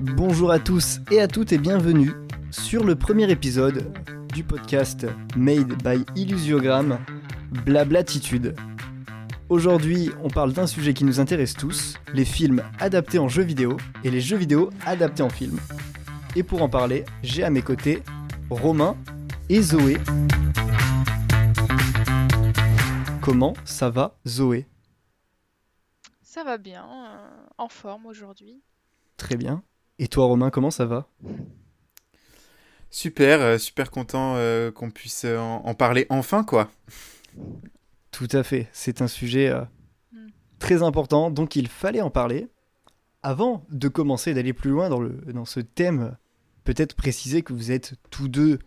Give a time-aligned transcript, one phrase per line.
[0.00, 2.12] Bonjour à tous et à toutes et bienvenue
[2.50, 3.90] sur le premier épisode
[4.34, 6.98] du podcast Made by Illusiogram,
[7.64, 8.54] Blablatitude.
[9.48, 13.78] Aujourd'hui, on parle d'un sujet qui nous intéresse tous, les films adaptés en jeux vidéo
[14.04, 15.58] et les jeux vidéo adaptés en films.
[16.34, 18.02] Et pour en parler, j'ai à mes côtés
[18.50, 18.98] Romain
[19.48, 19.96] et Zoé.
[23.22, 24.66] Comment ça va Zoé?
[26.22, 28.60] Ça va bien, euh, en forme aujourd'hui.
[29.16, 29.62] Très bien.
[29.98, 31.08] Et toi Romain, comment ça va?
[32.90, 36.70] Super, euh, super content euh, qu'on puisse euh, en, en parler enfin, quoi.
[38.10, 39.62] Tout à fait, c'est un sujet euh,
[40.12, 40.28] Mm.
[40.58, 42.48] très important, donc il fallait en parler.
[43.22, 46.16] Avant de commencer, d'aller plus loin dans, le, dans ce thème,
[46.64, 48.60] peut-être préciser que vous êtes tous deux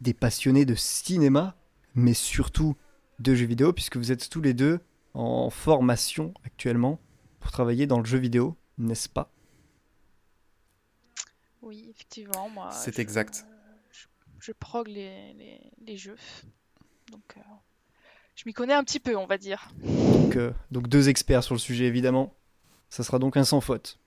[0.00, 1.54] des passionnés de cinéma,
[1.94, 2.76] mais surtout
[3.18, 4.80] de jeux vidéo, puisque vous êtes tous les deux
[5.12, 6.98] en formation actuellement
[7.40, 9.30] pour travailler dans le jeu vidéo, n'est-ce pas?
[11.62, 12.70] Oui, effectivement, moi.
[12.72, 13.46] C'est je- exact.
[13.90, 14.06] Je,
[14.38, 16.16] je prog les, les, les jeux.
[17.10, 17.40] Donc, euh,
[18.36, 19.70] je m'y connais un petit peu, on va dire.
[19.82, 22.34] donc, euh, donc deux experts sur le sujet, évidemment.
[22.88, 23.98] Ça sera donc un sans faute.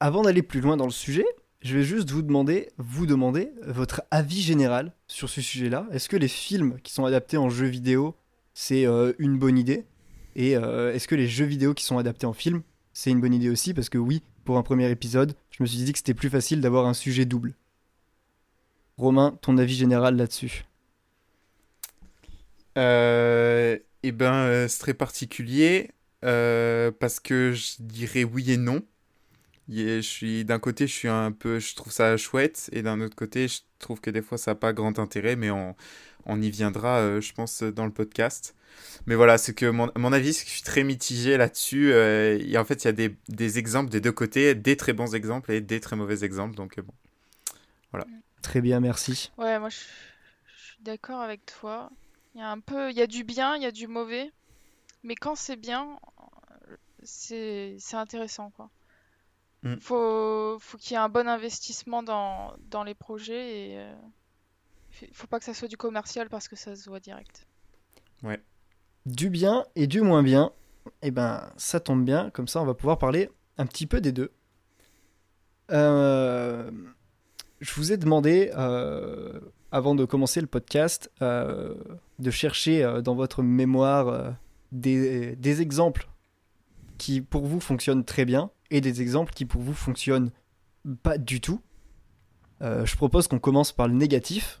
[0.00, 1.24] Avant d'aller plus loin dans le sujet,
[1.60, 5.86] je vais juste vous demander, vous demander votre avis général sur ce sujet-là.
[5.92, 8.16] Est-ce que les films qui sont adaptés en jeux vidéo,
[8.54, 9.84] c'est euh, une bonne idée?
[10.36, 13.34] Et euh, est-ce que les jeux vidéo qui sont adaptés en film, c'est une bonne
[13.34, 13.74] idée aussi?
[13.74, 16.60] Parce que oui, pour un premier épisode, je me suis dit que c'était plus facile
[16.60, 17.54] d'avoir un sujet double.
[18.96, 20.64] Romain, ton avis général là-dessus
[22.78, 25.90] Euh, eh ben, euh, c'est très particulier
[26.24, 28.82] euh, parce que je dirais oui et non.
[29.68, 33.14] Je suis d'un côté, je suis un peu, je trouve ça chouette, et d'un autre
[33.16, 35.76] côté, je trouve que des fois ça n'a pas grand intérêt, mais on,
[36.26, 38.54] on y viendra, euh, je pense, dans le podcast.
[39.06, 41.92] Mais voilà, c'est que mon, mon avis, c'est que je suis très mitigé là-dessus.
[41.92, 44.92] euh, et en fait, il y a des, des exemples des deux côtés, des très
[44.92, 46.54] bons exemples et des très mauvais exemples.
[46.54, 46.94] Donc euh, bon.
[48.42, 49.30] Très bien, merci.
[49.36, 51.90] Ouais, moi, je, je suis d'accord avec toi.
[52.34, 54.32] Il y a un peu, il y a du bien, il y a du mauvais.
[55.02, 55.98] Mais quand c'est bien,
[56.70, 58.70] euh, c'est c'est intéressant, quoi.
[59.62, 59.76] Mm.
[59.80, 63.94] Faut, faut qu'il y ait un bon investissement dans, dans les projets et euh,
[65.12, 67.46] faut pas que ça soit du commercial parce que ça se voit direct.
[69.06, 70.52] du bien et du moins bien,
[71.02, 74.12] et ben ça tombe bien, comme ça on va pouvoir parler un petit peu des
[74.12, 74.30] deux.
[75.70, 76.70] Euh,
[77.60, 79.40] je vous ai demandé, euh,
[79.70, 81.74] avant de commencer le podcast, euh,
[82.18, 84.30] de chercher euh, dans votre mémoire euh,
[84.72, 86.08] des, des exemples
[86.98, 90.30] qui pour vous fonctionnent très bien et des exemples qui pour vous fonctionnent
[91.02, 91.60] pas du tout.
[92.62, 94.60] Euh, je propose qu'on commence par le négatif.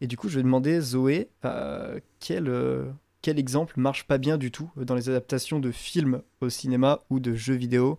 [0.00, 2.90] Et du coup, je vais demander Zoé, euh, quel, euh,
[3.22, 7.20] quel exemple marche pas bien du tout dans les adaptations de films au cinéma ou
[7.20, 7.98] de jeux vidéo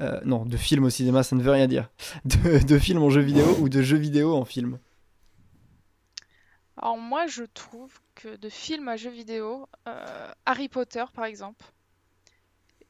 [0.00, 1.90] Euh, Non, de films au cinéma, ça ne veut rien dire.
[2.24, 4.78] De, de films en jeux vidéo ou de jeux vidéo en film.
[6.76, 9.68] Alors moi, je trouve que de films à jeux vidéo,
[10.46, 11.64] Harry Potter par exemple,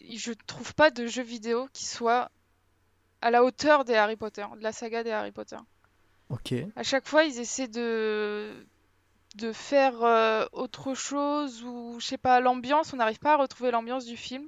[0.00, 2.30] je trouve pas de jeux vidéo qui soit
[3.20, 5.56] à la hauteur des Harry Potter, de la saga des Harry Potter.
[6.32, 6.54] Ok.
[6.74, 8.66] À chaque fois, ils essaient de
[9.36, 13.70] de faire euh, autre chose ou je sais pas l'ambiance, on n'arrive pas à retrouver
[13.70, 14.46] l'ambiance du film.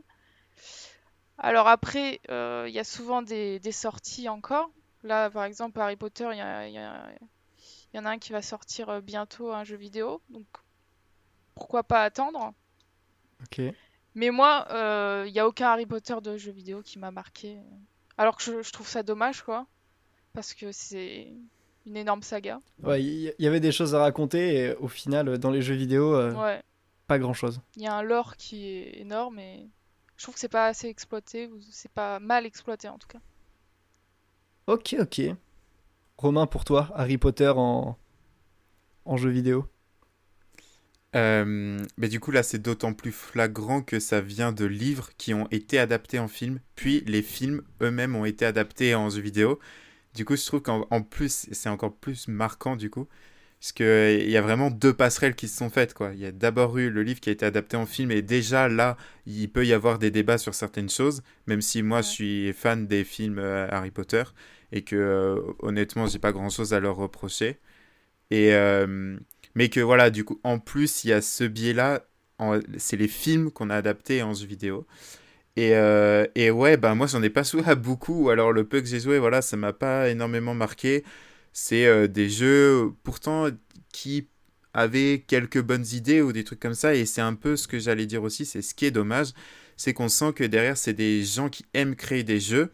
[1.39, 4.71] Alors après, euh, il y a souvent des, des sorties encore.
[5.03, 7.09] Là, par exemple, Harry Potter, il y a- y a-
[7.93, 10.21] il y en a un qui va sortir euh, bientôt, un jeu vidéo.
[10.28, 10.47] Donc,
[11.55, 12.53] pourquoi pas attendre?
[13.43, 13.61] Ok.
[14.15, 17.59] Mais moi, euh, il n'y a aucun Harry Potter de jeu vidéo qui m'a marqué.
[18.19, 19.67] Alors que je, je trouve ça dommage, quoi.
[20.34, 21.33] Parce que c'est
[21.87, 22.61] une énorme saga.
[22.83, 25.75] Ouais, il y, y avait des choses à raconter et au final, dans les jeux
[25.75, 26.62] vidéo, euh, Ouais.
[27.06, 27.61] pas grand chose.
[27.77, 29.69] Il y a un lore qui est énorme et
[30.17, 33.21] je trouve que c'est pas assez exploité ou c'est pas mal exploité en tout cas.
[34.67, 35.21] Ok, ok.
[36.19, 37.99] Romain, pour toi, Harry Potter en,
[39.06, 39.67] en jeu vidéo
[41.17, 45.33] Euh, mais du coup, là, c'est d'autant plus flagrant que ça vient de livres qui
[45.33, 49.61] ont été adaptés en film, puis les films eux-mêmes ont été adaptés en jeux vidéo.
[50.14, 53.08] Du coup, je trouve qu'en en plus, c'est encore plus marquant, du coup,
[53.61, 56.12] parce qu'il y a vraiment deux passerelles qui se sont faites, quoi.
[56.14, 58.69] Il y a d'abord eu le livre qui a été adapté en film, et déjà,
[58.69, 58.96] là,
[59.26, 62.02] il peut y avoir des débats sur certaines choses, même si moi, Ouais.
[62.02, 64.25] je suis fan des films euh, Harry Potter,
[64.72, 67.58] et que, euh, honnêtement, j'ai pas grand-chose à leur reprocher.
[68.31, 68.55] Et...
[68.55, 69.19] euh,
[69.55, 72.05] mais que voilà, du coup, en plus, il y a ce biais-là,
[72.78, 74.87] c'est les films qu'on a adaptés en jeux vidéo.
[75.56, 78.81] Et, euh, et ouais, ben moi, j'en ai pas à beaucoup, ou alors le peu
[78.81, 81.05] que j'ai joué, voilà, ça m'a pas énormément marqué.
[81.53, 83.49] C'est euh, des jeux, pourtant,
[83.93, 84.29] qui
[84.73, 87.79] avaient quelques bonnes idées ou des trucs comme ça, et c'est un peu ce que
[87.79, 89.29] j'allais dire aussi, c'est ce qui est dommage,
[89.77, 92.73] c'est qu'on sent que derrière, c'est des gens qui aiment créer des jeux,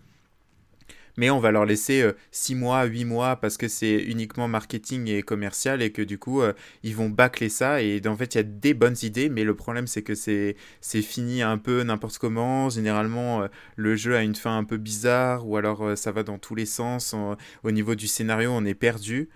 [1.17, 5.23] mais on va leur laisser 6 mois, 8 mois parce que c'est uniquement marketing et
[5.23, 6.43] commercial et que du coup,
[6.83, 7.83] ils vont bâcler ça.
[7.83, 10.57] Et en fait, il y a des bonnes idées, mais le problème, c'est que c'est
[11.03, 12.69] fini un peu n'importe comment.
[12.71, 13.47] Généralement,
[13.77, 16.67] le jeu a une fin un peu bizarre ou alors ça va dans tous les
[16.67, 17.15] sens.
[17.63, 19.29] au niveau du scénario, on est perdu.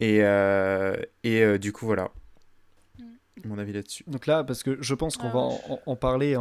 [0.00, 0.20] Et,
[1.24, 2.10] et du coup, voilà
[3.46, 4.04] mon avis là-dessus.
[4.06, 5.56] Donc là, parce que je pense qu'on va
[5.86, 6.36] en, parler et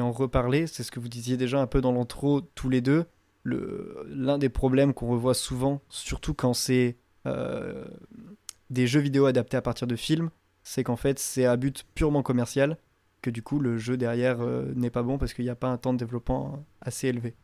[0.00, 3.04] en reparler, c'est ce que vous disiez déjà un peu dans l'intro tous les deux.
[4.08, 6.96] L'un des problèmes qu'on revoit souvent, surtout quand c'est
[7.26, 7.84] euh,
[8.70, 10.30] des jeux vidéo adaptés à partir de films,
[10.62, 12.76] c'est qu'en fait c'est à but purement commercial,
[13.22, 15.68] que du coup le jeu derrière euh, n'est pas bon parce qu'il n'y a pas
[15.68, 17.34] un temps de développement assez élevé.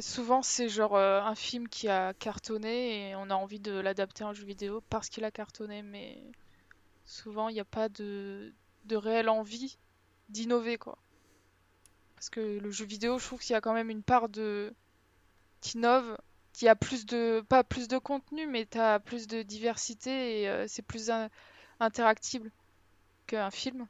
[0.00, 4.24] Souvent c'est genre euh, un film qui a cartonné et on a envie de l'adapter
[4.24, 6.20] en jeu vidéo parce qu'il a cartonné, mais
[7.04, 8.52] souvent il n'y a pas de,
[8.86, 9.78] de réelle envie
[10.28, 10.98] d'innover quoi.
[12.20, 14.74] Parce que le jeu vidéo, je trouve qu'il y a quand même une part de
[15.74, 16.18] innove,
[16.52, 20.48] qui a plus de pas plus de contenu, mais tu as plus de diversité et
[20.50, 21.10] euh, c'est plus
[21.80, 22.50] interactible
[23.26, 23.86] qu'un film.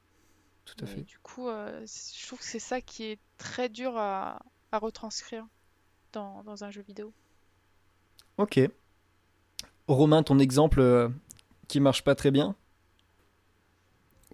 [0.65, 1.01] Tout à fait.
[1.01, 4.41] du coup, euh, je trouve que c'est ça qui est très dur à,
[4.71, 5.45] à retranscrire
[6.13, 7.13] dans, dans, un jeu vidéo.
[8.37, 8.61] Ok.
[9.89, 11.09] Romain, ton exemple euh,
[11.67, 12.55] qui marche pas très bien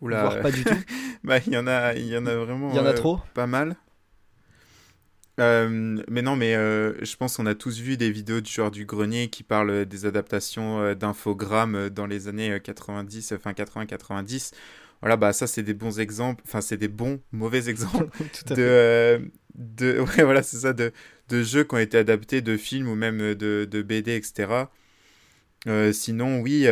[0.02, 0.42] Oula.
[0.42, 0.74] pas du tout.
[1.24, 2.68] bah, il y en a, il y en a vraiment.
[2.68, 3.20] Il y en a trop.
[3.32, 3.74] Pas mal.
[5.38, 8.70] Euh, mais non, mais euh, je pense qu'on a tous vu des vidéos du joueur
[8.70, 14.52] du grenier qui parlent des adaptations euh, d'infogrammes dans les années 90, enfin 80-90.
[15.02, 18.08] Voilà, bah ça c'est des bons exemples, enfin c'est des bons, mauvais exemples
[18.48, 19.20] de,
[19.54, 20.90] de, ouais voilà c'est ça, de,
[21.28, 24.70] de jeux qui ont été adaptés de films ou même de, de BD, etc.
[25.92, 26.66] sinon, oui,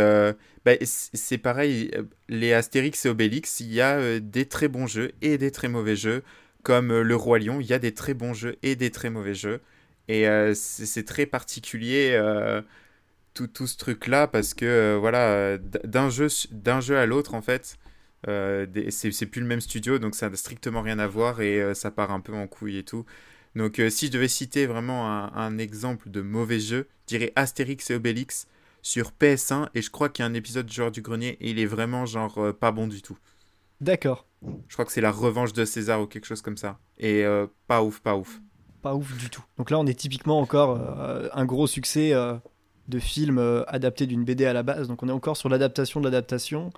[0.65, 1.91] bah, c'est pareil,
[2.31, 5.97] les Astérix et Obélix, il y a des très bons jeux et des très mauvais
[5.97, 6.23] jeux
[6.65, 9.11] comme euh, Le Roi Lion, il y a des très bons jeux et des très
[9.11, 9.61] mauvais jeux.
[10.09, 12.61] Et euh, c'est très particulier euh,
[13.35, 16.29] tout, tout, ce truc-là parce que voilà, d'un jeu,
[16.81, 17.79] jeu à l'autre, en fait,
[18.27, 22.11] c'est plus le même studio, donc ça n'a strictement rien à voir et ça part
[22.11, 23.07] un peu en couille et tout.
[23.55, 27.95] Donc si je devais citer vraiment un, exemple de mauvais jeu, je dirais Astérix et
[27.95, 28.47] Obélix
[28.83, 31.51] sur PS1 et je crois qu'il y a un épisode du genre du grenier et
[31.51, 33.17] il est vraiment genre pas bon du tout.
[33.81, 34.27] D'accord.
[34.69, 36.79] Je crois que c'est la revanche de César ou quelque chose comme ça.
[36.99, 38.41] Et euh, pas ouf, pas ouf.
[38.83, 39.45] Pas ouf du tout.
[39.57, 42.35] Donc là, on est typiquement encore euh, un gros succès euh,
[42.89, 44.89] de film adapté d'une BD à la base.
[44.89, 46.71] Donc on est encore sur l'adaptation de l'adaptation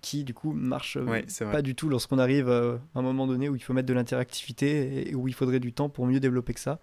[0.00, 0.98] qui du coup marche
[1.52, 5.08] pas du tout lorsqu'on arrive à un moment donné où il faut mettre de l'interactivité
[5.08, 6.80] et où il faudrait du temps pour mieux développer que ça.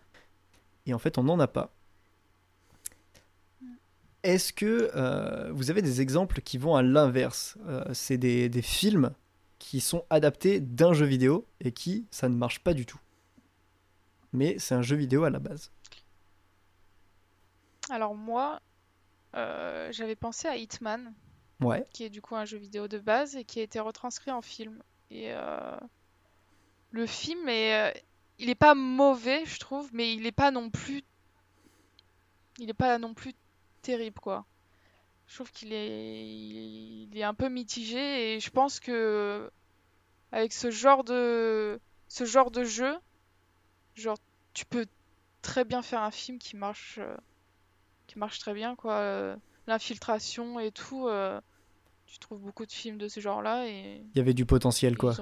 [0.86, 1.74] Et en fait, on n'en a pas.
[4.24, 7.58] Est-ce que vous avez des exemples qui vont à l'inverse
[7.92, 9.12] C'est des, des, films
[9.62, 13.00] qui sont adaptés d'un jeu vidéo et qui, ça ne marche pas du tout.
[14.34, 15.72] Mais c'est un jeu vidéo à la base.
[17.92, 18.60] Alors moi,
[19.36, 21.14] euh, j'avais pensé à Hitman,
[21.60, 21.86] ouais.
[21.94, 24.42] qui est du coup un jeu vidéo de base et qui a été retranscrit en
[24.42, 24.82] film.
[25.12, 25.78] Et euh,
[26.90, 28.00] le film est, euh,
[28.40, 31.04] il est pas mauvais, je trouve, mais il est pas non plus,
[32.58, 33.36] il est pas non plus
[33.84, 34.44] terrible quoi.
[35.32, 39.50] Je trouve qu'il est, il est un peu mitigé et je pense que
[40.34, 41.80] avec ce genre de,
[42.10, 42.94] ce genre de jeu,
[43.96, 44.18] genre
[44.54, 44.86] tu peux
[45.42, 47.16] très bien faire un film qui marche, euh,
[48.08, 48.96] qui marche très bien quoi.
[48.96, 51.40] Euh, l'infiltration et tout, euh,
[52.08, 54.04] tu trouves beaucoup de films de ce genre-là et.
[54.14, 55.16] Il y avait du potentiel quoi.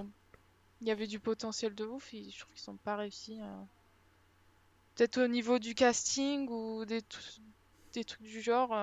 [0.82, 3.38] Il y avait du potentiel de ouf et je trouve qu'ils sont pas réussi.
[4.96, 7.04] Peut-être au niveau du casting ou des,
[7.94, 8.74] des trucs du genre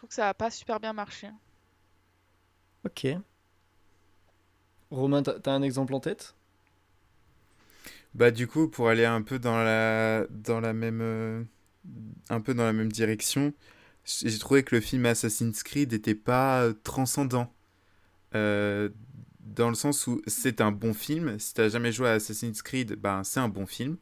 [0.00, 1.28] trouve que ça n'a pas super bien marché.
[2.86, 3.06] Ok.
[4.90, 6.34] Romain, t'as un exemple en tête?
[8.14, 11.44] Bah du coup, pour aller un peu dans la dans la même euh,
[12.30, 13.52] un peu dans la même direction,
[14.04, 17.52] j'ai trouvé que le film Assassin's Creed n'était pas euh, transcendant.
[18.34, 18.88] Euh,
[19.40, 21.38] dans le sens où c'est un bon film.
[21.38, 23.98] Si t'as jamais joué à Assassin's Creed, bah, c'est un bon film.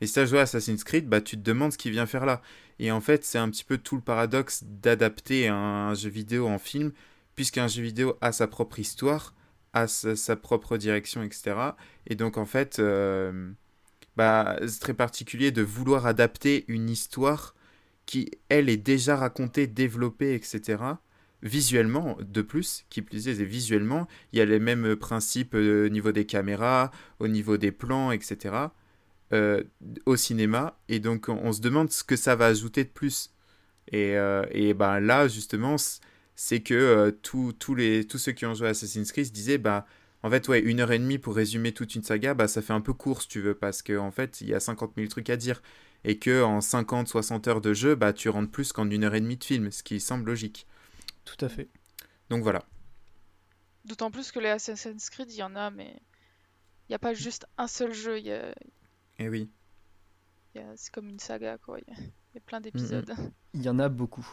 [0.00, 2.26] Mais si t'as joué à Assassin's Creed, bah, tu te demandes ce qu'il vient faire
[2.26, 2.42] là.
[2.78, 6.58] Et en fait, c'est un petit peu tout le paradoxe d'adapter un, jeu vidéo en
[6.58, 6.92] film,
[7.36, 9.34] puisqu'un jeu vidéo a sa propre histoire,
[9.72, 11.56] a sa, propre direction, etc.
[12.06, 13.50] Et donc, en fait, euh,
[14.16, 17.54] bah, c'est très particulier de vouloir adapter une histoire
[18.06, 20.82] qui, elle, est déjà racontée, développée, etc.
[21.42, 25.88] Visuellement, de plus, qui plus est, visuellement, il y a les mêmes principes euh, au
[25.88, 28.68] niveau des caméras, au niveau des plans, etc.
[29.34, 29.64] Euh,
[30.06, 33.30] au cinéma et donc on, se demande ce que ça va ajouter de plus.
[33.90, 35.76] Et, euh, et ben là justement
[36.36, 39.86] c'est que euh, tous les, tous ceux qui ont joué à Assassin's Creed disaient bah
[40.22, 42.72] En fait, ouais, une heure et demie pour résumer toute une saga, bah ça fait
[42.72, 45.08] un peu court si tu veux, parce qu'en en fait, il y a 50 000
[45.08, 45.62] trucs à dire.
[46.04, 49.14] Et que en 50, 60 heures de jeu, bah tu rentres plus qu'en une heure
[49.14, 50.66] et demie de film, ce qui semble logique.
[51.24, 51.68] Tout à fait.
[52.30, 52.64] Donc voilà.
[53.84, 55.96] D'autant plus que les Assassin's Creed, il y en a, mais
[56.88, 58.18] il n'y a pas juste un seul jeu.
[58.18, 58.54] Il y a...
[59.18, 59.50] Eh oui.
[60.76, 61.78] C'est comme une saga, quoi.
[61.80, 63.12] Il y a, il y a plein d'épisodes.
[63.54, 64.26] Il y en a beaucoup.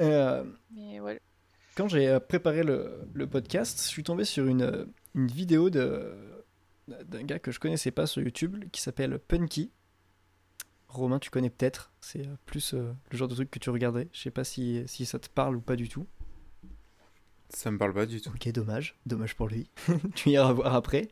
[0.00, 1.20] Euh, Mais ouais.
[1.74, 4.84] quand j'ai euh, préparé le, le podcast, je suis tombé sur une, euh,
[5.14, 6.14] une vidéo de
[6.86, 9.72] d'un gars que je connaissais pas sur YouTube qui s'appelle Punky.
[10.88, 11.92] Romain, tu connais peut-être.
[12.00, 14.08] C'est plus euh, le genre de truc que tu regardais.
[14.12, 16.06] Je sais pas si, si ça te parle ou pas du tout.
[17.50, 18.30] Ça me parle pas du tout.
[18.30, 18.96] Ok, dommage.
[19.06, 19.70] Dommage pour lui.
[20.14, 21.08] tu iras voir après.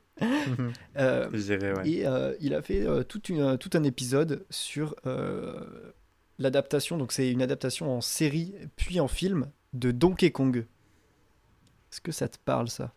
[0.97, 1.89] Euh, Je dirais, ouais.
[1.89, 5.93] Et euh, il a fait euh, une- tout un épisode sur euh,
[6.39, 6.99] l'adaptation.
[6.99, 10.59] Donc, c'est une adaptation en série puis en film de Donkey Kong.
[11.93, 12.93] Est-ce que ça te parle, ça?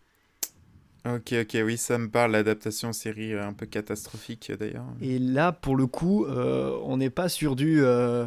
[1.06, 4.84] Ok, ok, oui, ça me parle, l'adaptation série euh, un peu catastrophique euh, d'ailleurs.
[5.00, 8.26] Et là, pour le coup, euh, on n'est pas sur du euh,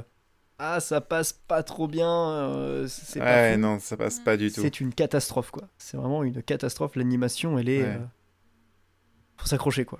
[0.64, 2.08] Ah, ça passe pas trop bien.
[2.08, 4.62] euh, c'est Ouais, non, ça passe pas du tout.
[4.62, 5.68] C'est une catastrophe, quoi.
[5.80, 6.96] C'est vraiment une catastrophe.
[6.96, 7.82] L'animation, elle est.
[7.82, 7.96] Ouais.
[7.96, 8.06] euh,
[9.38, 10.00] Faut s'accrocher, quoi.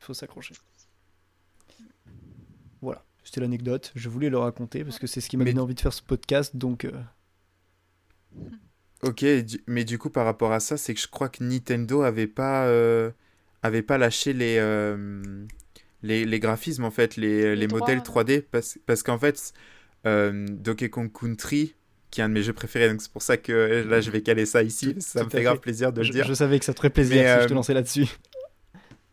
[0.00, 0.54] Faut s'accrocher.
[2.82, 3.02] Voilà.
[3.24, 3.90] C'était l'anecdote.
[3.94, 5.92] Je voulais le raconter parce que c'est ce qui m'a Mais- donné envie de faire
[5.94, 6.54] ce podcast.
[6.56, 6.92] Donc, euh,
[9.02, 12.02] Ok, du- mais du coup, par rapport à ça, c'est que je crois que Nintendo
[12.02, 12.68] avait pas,
[13.62, 14.58] avait pas lâché les,
[16.02, 18.02] les, les graphismes, en fait, les, les modèles ouais.
[18.02, 19.52] 3D, parce, parce qu'en fait,
[20.06, 21.74] euh, Donkey Kong Country,
[22.10, 24.10] qui est un de mes jeux préférés, donc c'est pour ça que euh, là, je
[24.10, 25.60] vais caler ça ici, Tout- ça me fait grave fait.
[25.60, 26.26] plaisir de le dire.
[26.26, 28.06] je savais que ça te ferait plaisir Mais, si je te euh, lançais là-dessus.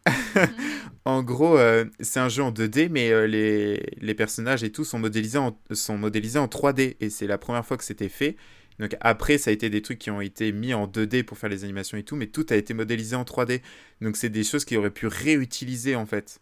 [1.06, 4.84] En gros, euh, c'est un jeu en 2D, mais euh, les, les personnages et tout
[4.84, 6.96] sont modélisés en, sont modélisés en 3D.
[7.00, 8.36] Et c'est la première fois que c'était fait.
[8.80, 11.50] Donc après, ça a été des trucs qui ont été mis en 2D pour faire
[11.50, 13.62] les animations et tout, mais tout a été modélisé en 3D.
[14.02, 16.40] Donc c'est des choses qu'ils auraient pu réutiliser en fait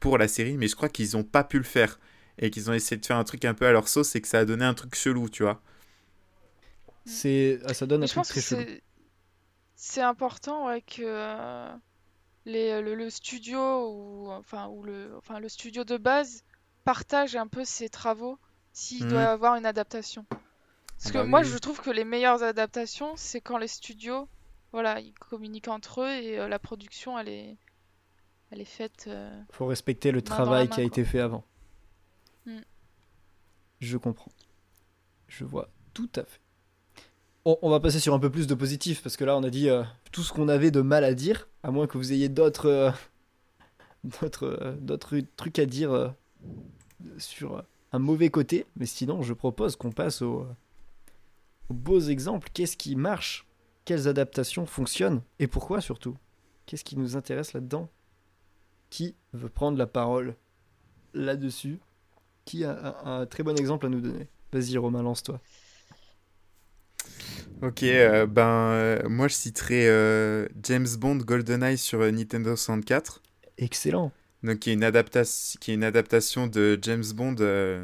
[0.00, 1.98] pour la série, mais je crois qu'ils n'ont pas pu le faire.
[2.38, 4.28] Et qu'ils ont essayé de faire un truc un peu à leur sauce et que
[4.28, 5.62] ça a donné un truc chelou, tu vois.
[7.04, 8.66] C'est, ah, ça donne Mais un je truc pense très que chelou.
[8.66, 8.82] c'est
[9.76, 11.72] c'est important ouais, que euh,
[12.46, 13.60] les, le, le studio
[13.90, 16.44] ou enfin ou le enfin le studio de base
[16.84, 18.38] partage un peu ses travaux
[18.72, 19.08] s'il Mhm.
[19.08, 20.26] doit y avoir une adaptation.
[20.98, 21.44] Parce Ah que bah moi oui.
[21.44, 24.28] je trouve que les meilleures adaptations c'est quand les studios
[24.72, 27.58] voilà ils communiquent entre eux et euh, la production elle est
[28.50, 30.84] elle est faite euh, Faut respecter le travail main, qui a quoi.
[30.84, 31.44] été fait avant.
[32.46, 32.58] Mm.
[33.80, 34.32] Je comprends.
[35.28, 36.40] Je vois tout à fait.
[37.44, 39.50] On, on va passer sur un peu plus de positif parce que là on a
[39.50, 42.28] dit euh, tout ce qu'on avait de mal à dire, à moins que vous ayez
[42.28, 42.90] d'autres euh,
[44.04, 46.14] d'autres euh, d'autres trucs à dire
[47.18, 48.66] sur un mauvais côté.
[48.76, 50.46] Mais sinon, je propose qu'on passe aux
[51.70, 52.48] beaux exemples.
[52.52, 53.46] Qu'est-ce qui marche?
[53.84, 55.22] Quelles adaptations fonctionnent?
[55.38, 56.16] Et pourquoi surtout?
[56.66, 57.88] Qu'est-ce qui nous intéresse là-dedans?
[58.90, 60.36] Qui veut prendre la parole
[61.14, 61.78] là-dessus?
[62.44, 64.28] Qui a un, un très bon exemple à nous donner?
[64.52, 65.40] Vas-y Romain, lance-toi.
[67.62, 73.20] Ok, euh, ben euh, moi je citerai euh, James Bond GoldenEye sur Nintendo 64.
[73.58, 74.12] Excellent.
[74.42, 77.36] Donc, qui est une, adaptation, qui est une adaptation de James Bond,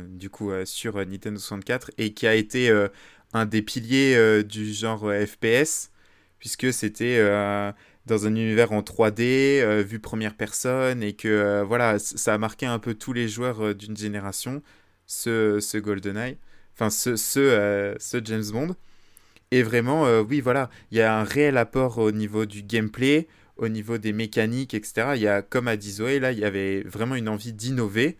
[0.09, 2.71] du coup, sur Nintendo 64, et qui a été
[3.35, 5.91] un des piliers du genre FPS,
[6.39, 7.21] puisque c'était
[8.07, 12.39] dans un univers en 3D, euh, vue première personne, et que, euh, voilà, ça a
[12.39, 14.63] marqué un peu tous les joueurs euh, d'une génération,
[15.07, 16.39] ce, GoldenEye,
[16.75, 18.77] enfin, ce, ce, James Bond.
[19.53, 23.69] Et vraiment, oui, voilà, il y a un réel apport au niveau du gameplay, au
[23.69, 25.13] niveau des mécaniques, etc.
[25.15, 28.17] Il y a, comme a dit Zoé, là, il y avait vraiment une envie d'innover.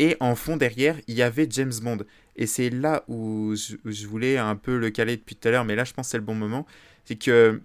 [0.00, 1.98] Et en fond, derrière, il y avait James Bond.
[2.34, 5.52] Et c'est là où je, où je voulais un peu le caler depuis tout à
[5.52, 6.66] l'heure, mais là, je pense que c'est le bon moment.
[7.04, 7.60] C'est que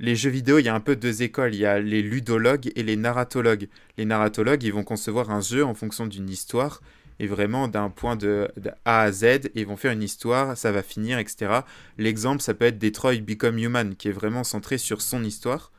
[0.00, 1.54] les jeux vidéo, il y a un peu deux écoles.
[1.54, 3.68] Il y a les ludologues et les narratologues.
[3.98, 6.80] Les narratologues, ils vont concevoir un jeu en fonction d'une histoire.
[7.18, 8.48] Et vraiment, d'un point de,
[8.86, 11.60] A à Z, et ils vont faire une histoire, ça va finir, etc.
[11.98, 15.70] L'exemple, ça peut être Detroit Become Human, qui est vraiment centré sur son histoire.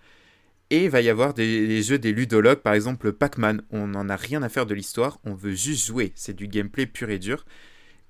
[0.69, 3.63] Et il va y avoir des, des jeux des ludologues, par exemple Pac-Man.
[3.71, 6.11] On n'en a rien à faire de l'histoire, on veut juste jouer.
[6.13, 7.43] C'est du gameplay pur et dur.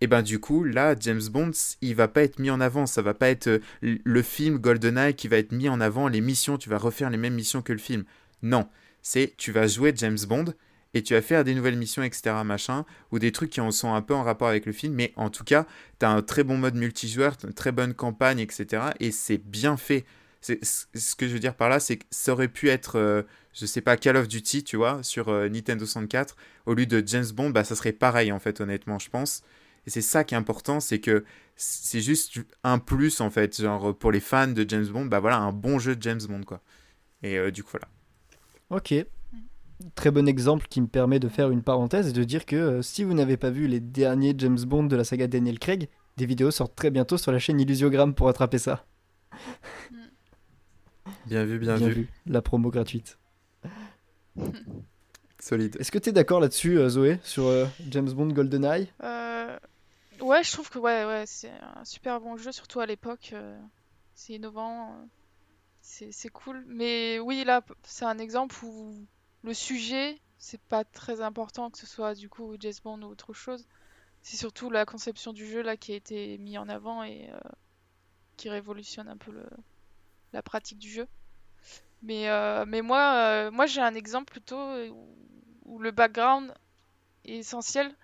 [0.02, 2.88] Et ben du coup, là, James Bond, il va pas être mis en avant.
[2.88, 6.22] Ça va pas être euh, le film GoldenEye qui va être mis en avant, les
[6.22, 8.04] missions, tu vas refaire les mêmes missions que le film.
[8.42, 8.68] Non,
[9.04, 10.54] c'est tu vas jouer James Bond
[10.94, 12.36] et tu vas faire des nouvelles missions, etc.
[12.44, 14.94] machin, ou des trucs qui en sont un peu en rapport avec le film.
[14.94, 15.66] Mais en tout cas,
[16.00, 18.84] tu as un très bon mode multijoueur, une très bonne campagne, etc.
[19.00, 20.04] Et c'est bien fait.
[20.42, 23.22] C'est, ce que je veux dire par là, c'est que ça aurait pu être, euh,
[23.54, 26.36] je sais pas, Call of Duty, tu vois, sur euh, Nintendo 64.
[26.66, 29.44] Au lieu de James Bond, bah, ça serait pareil, en fait, honnêtement, je pense.
[29.88, 33.96] Et c'est ça qui est important, c'est que c'est juste un plus en fait, genre
[33.96, 36.62] pour les fans de James Bond, bah voilà, un bon jeu de James Bond quoi.
[37.24, 37.88] Et euh, du coup voilà.
[38.70, 38.94] Ok.
[39.96, 42.82] Très bon exemple qui me permet de faire une parenthèse et de dire que euh,
[42.84, 46.26] si vous n'avez pas vu les derniers James Bond de la saga Daniel Craig, des
[46.28, 48.86] vidéos sortent très bientôt sur la chaîne Illusiogram pour attraper ça.
[51.26, 52.10] Bien vu, bien, vu.
[52.26, 53.18] La promo gratuite.
[55.40, 55.78] Solide.
[55.80, 58.88] Est-ce que tu es d'accord là-dessus, euh, Zoé, sur euh, James Bond GoldenEye?
[59.04, 59.58] Euh...
[60.22, 63.32] Ouais, je trouve que ouais, ouais, c'est un super bon jeu, surtout à l'époque.
[63.34, 63.60] Euh,
[64.14, 64.96] c'est innovant,
[65.82, 66.64] c'est cool.
[66.68, 69.06] Mais oui, là, c'est un exemple où
[69.44, 73.34] le sujet, c'est pas très important que ce soit du coup James Bond ou autre
[73.34, 73.66] chose.
[74.22, 77.30] C'est surtout la conception du jeu là qui a été mis en avant et
[78.38, 79.32] qui révolutionne un peu
[80.34, 81.08] la pratique du jeu.
[82.04, 84.60] Mais, euh, mais moi, euh, moi j'ai un exemple plutôt
[85.66, 86.54] où, le background
[87.26, 87.96] est essentiel.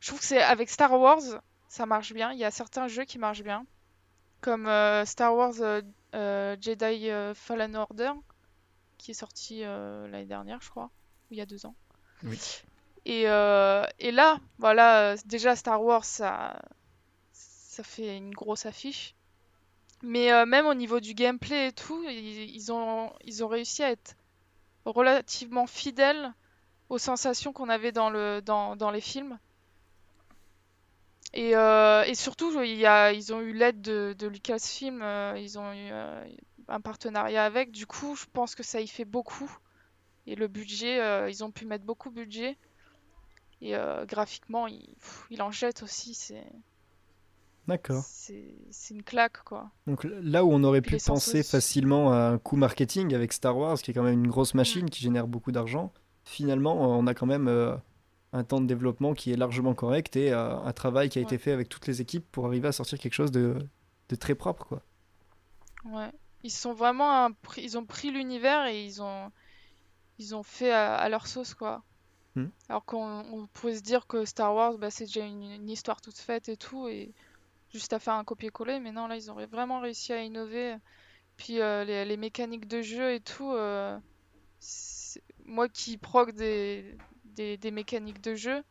[0.00, 1.40] Je trouve que c'est avec Star Wars,
[1.74, 2.32] ça marche bien.
[2.32, 3.66] Il y a certains jeux qui marchent bien,
[4.40, 5.54] comme euh, Star Wars
[6.12, 8.12] Jedi Fallen Order,
[8.98, 10.90] qui est sorti l'année dernière, je crois,
[11.30, 11.74] ou il y a deux ans.
[12.22, 12.38] Oui.
[13.06, 16.60] Et, et là, voilà, déjà Star Wars, ça,
[17.32, 19.14] ça fait une grosse affiche.
[20.02, 23.90] Mais euh, même au niveau du gameplay et tout, ils, ont, ils ont réussi à
[23.90, 24.14] être
[24.84, 26.32] relativement fidèles
[26.90, 29.38] aux sensations qu'on avait dans, le, dans, dans les films.
[31.34, 35.34] Et, euh, et surtout, il y a, ils ont eu l'aide de, de, Lucasfilm, euh,
[35.36, 35.90] ils ont eu
[36.68, 37.70] un partenariat avec.
[37.70, 39.50] Du coup, je pense que ça y fait beaucoup.
[40.26, 42.56] Et le budget, ils ont pu mettre beaucoup de budget.
[43.60, 43.74] Et
[44.06, 44.88] graphiquement, il,
[45.30, 46.14] il en jette aussi.
[46.14, 46.46] C'est
[47.66, 48.02] D'accord.
[48.04, 49.70] C'est une claque, quoi.
[49.86, 53.78] Donc là où on aurait pu penser facilement à un coup marketing avec Star Wars,
[53.78, 54.90] qui est quand même une grosse machine mm.
[54.90, 55.92] qui génère beaucoup d'argent,
[56.24, 57.74] finalement, on a quand même euh,
[58.34, 61.38] un temps de développement qui est largement correct et euh, un travail qui a été
[61.38, 63.56] fait avec toutes les équipes pour arriver à sortir quelque chose de,
[64.08, 64.82] de très propre, quoi.
[65.84, 66.10] Ouais.
[66.42, 69.30] Ils sont vraiment ils ont pris l'univers et ils ont
[70.18, 71.82] ils ont fait à, leur sauce, quoi.
[72.34, 72.48] Hmm.
[72.68, 76.18] Alors qu'on pourrait se dire que Star Wars, bah, c'est déjà une, une histoire toute
[76.18, 77.12] faite et tout, et
[77.72, 78.80] juste à faire un copier-coller.
[78.80, 80.76] Mais non, là, ils auraient vraiment réussi à innover.
[81.36, 83.52] Puis euh, les, mécaniques de jeu et tout.
[83.52, 83.98] Euh,
[85.44, 86.96] moi qui proc des,
[87.34, 88.62] des, mécaniques de jeu,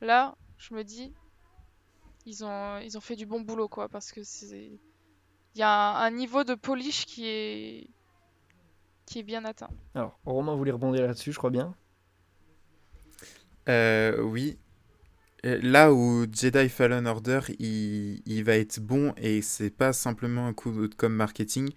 [0.00, 1.12] là, je me dis,
[2.26, 3.88] ils ont, ils ont fait du bon boulot, quoi.
[3.88, 4.78] Parce que c'est.
[5.54, 7.90] Il y a un, niveau de polish qui est
[9.06, 9.70] qui est bien atteint.
[9.94, 11.74] Alors, Romain voulait rebondir là-dessus, je crois bien.
[13.68, 14.58] Euh, oui,
[15.44, 20.88] Là où Jedi Fallen Order, il, va être bon et c'est pas simplement un coup
[20.88, 21.70] de com marketing,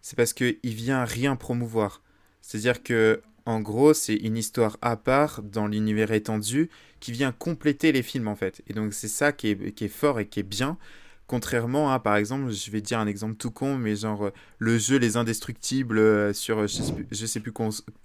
[0.00, 2.02] c'est parce qu'il vient rien promouvoir.
[2.40, 7.92] C'est-à-dire que, en gros, c'est une histoire à part dans l'univers étendu qui vient compléter
[7.92, 8.62] les films en fait.
[8.68, 10.78] Et donc c'est ça qui est, qui est, fort et qui est bien.
[11.26, 14.78] Contrairement à, par exemple, je vais dire un exemple tout con, mais genre euh, le
[14.78, 17.52] jeu Les Indestructibles euh, sur euh, je sais plus, sais plus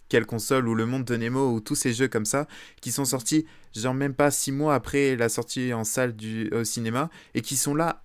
[0.09, 2.47] quelle console, ou Le Monde de Nemo, ou tous ces jeux comme ça,
[2.81, 3.45] qui sont sortis
[3.75, 7.57] genre même pas six mois après la sortie en salle du, au cinéma, et qui
[7.57, 8.03] sont là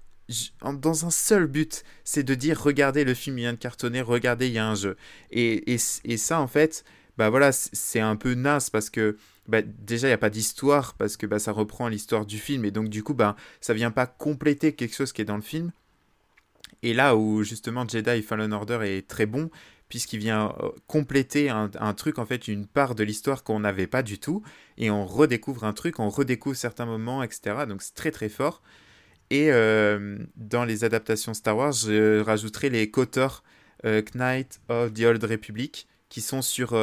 [0.63, 4.47] dans un seul but, c'est de dire regardez le film il vient de cartonner, regardez
[4.47, 4.97] il y a un jeu.
[5.31, 6.85] Et, et, et ça en fait,
[7.21, 10.95] bah voilà, c'est un peu naze parce que bah, déjà, il n'y a pas d'histoire
[10.95, 13.91] parce que bah, ça reprend l'histoire du film et donc du coup, bah, ça vient
[13.91, 15.71] pas compléter quelque chose qui est dans le film.
[16.83, 19.51] Et là où justement Jedi Fallen Order est très bon,
[19.91, 24.03] puisqu'il vient euh, compléter un, truc, en fait, une part de l'histoire qu'on n'avait pas
[24.03, 24.43] du tout,
[24.79, 27.67] et on redécouvre un truc, on redécouvre certains moments, etc.
[27.69, 28.63] Donc c'est très très fort.
[29.29, 33.43] Et euh, dans les adaptations Star Wars, je rajouterai les KOTOR,
[33.85, 36.75] euh, Knight of the Old Republic, qui sont sur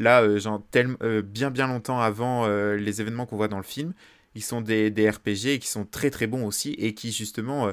[0.00, 0.62] Là, euh, genre,
[1.02, 3.92] euh, bien bien longtemps avant euh, les événements qu'on voit dans le film,
[4.34, 7.70] ils sont des, RPG et qui sont très très bons aussi et qui justement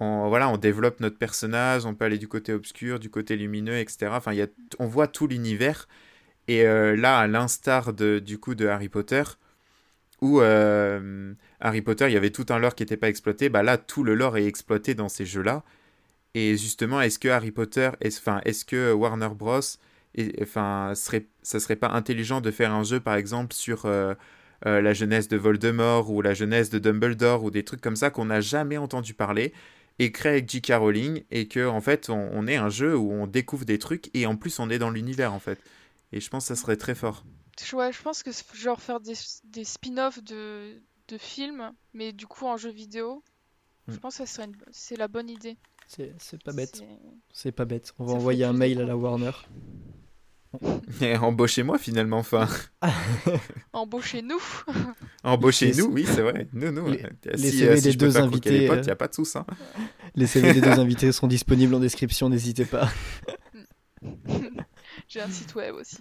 [0.00, 3.78] on, voilà, on développe notre personnage, on peut aller du côté obscur, du côté lumineux,
[3.78, 4.08] etc.
[4.12, 4.32] Enfin,
[4.78, 5.88] on voit tout l'univers.
[6.48, 9.24] Et là, à l'instar du coup de Harry Potter,
[10.22, 13.78] où Harry Potter, il y avait tout un lore qui n'était pas exploité, bah là,
[13.78, 15.64] tout le lore est exploité dans ces jeux-là.
[16.34, 19.60] Et justement, est-ce que Harry Potter, est-ce que Warner Bros
[20.42, 24.14] enfin, serait, ça serait pas intelligent de faire un jeu, par exemple, sur euh,
[24.66, 28.10] euh, la jeunesse de Voldemort ou la jeunesse de Dumbledore ou des trucs comme ça
[28.10, 29.52] qu'on n'a jamais entendu parler
[29.98, 30.72] et créé avec J.K.
[30.72, 34.10] Rowling et que en fait on, on, est un jeu où on découvre des trucs
[34.14, 35.58] et en plus on est dans l'univers en fait.
[36.12, 37.24] Et je pense que ça serait très fort.
[37.72, 42.46] Ouais, je pense que genre faire des, des spin-offs de, de, films, mais du coup
[42.46, 43.22] en jeu vidéo,
[43.88, 43.98] je hmm.
[43.98, 45.56] pense que ça c'est la bonne idée.
[45.86, 46.82] C'est pas bête.
[47.32, 47.94] C'est pas bête.
[47.98, 49.30] On va envoyer un mail à la Warner.
[51.20, 52.48] Embauchez-moi finalement, enfin.
[53.72, 54.40] Embauchez-nous.
[55.24, 56.48] Embauchez-nous, oui, c'est vrai.
[56.52, 56.88] Nous, nous.
[56.88, 58.66] Les, euh, les si, CV euh, si des je peux deux invités.
[58.68, 59.46] potes, euh, y a pas de sous, hein.
[60.14, 62.88] Les CV des deux invités sont disponibles en description, n'hésitez pas.
[65.08, 65.98] J'ai un site web aussi.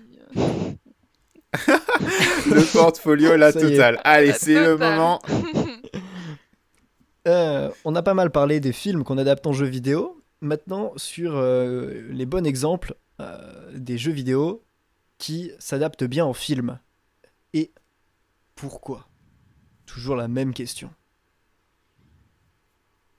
[2.48, 4.00] Le portfolio, la totale.
[4.04, 5.22] Allez, c'est le moment.
[7.28, 10.22] Euh, on a pas mal parlé des films qu'on adapte en jeux vidéo.
[10.42, 14.66] Maintenant, sur euh, les bons exemples euh, des jeux vidéo
[15.18, 16.80] qui s'adaptent bien en film.
[17.54, 17.72] Et
[18.56, 19.08] pourquoi?
[19.86, 20.94] Toujours la même question.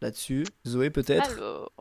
[0.03, 1.31] Là-dessus, Zoé peut-être?
[1.31, 1.73] Alors,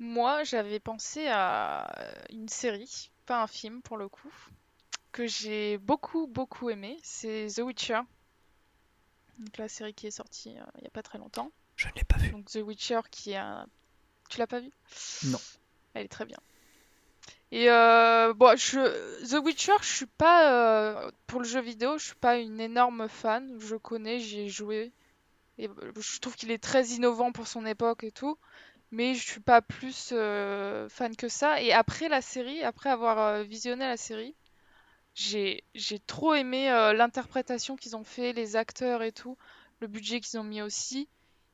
[0.00, 1.92] moi, j'avais pensé à
[2.30, 4.32] une série, pas un film pour le coup,
[5.12, 6.98] que j'ai beaucoup, beaucoup aimé.
[7.02, 8.00] C'est The Witcher.
[9.38, 11.52] Donc la série qui est sortie euh, il n'y a pas très longtemps.
[11.76, 12.30] Je ne l'ai pas vu.
[12.30, 13.68] Donc The Witcher qui est un...
[14.28, 14.70] Tu l'as pas vu
[15.26, 15.38] Non.
[15.94, 16.38] Elle est très bien.
[17.50, 18.80] Et euh, bon, je...
[19.26, 20.52] The Witcher, je suis pas...
[21.06, 23.58] euh, Pour le jeu vidéo, je suis pas une énorme fan.
[23.60, 24.92] Je connais, j'y ai joué.
[25.58, 28.38] Et je trouve qu'il est très innovant pour son époque et tout.
[28.92, 31.62] Mais je suis pas plus euh, fan que ça.
[31.62, 34.36] Et après la série, après avoir euh, visionné la série,
[35.14, 39.36] j'ai j'ai trop aimé l'interprétation qu'ils ont fait, les acteurs et tout,
[39.80, 41.08] le budget qu'ils ont mis aussi.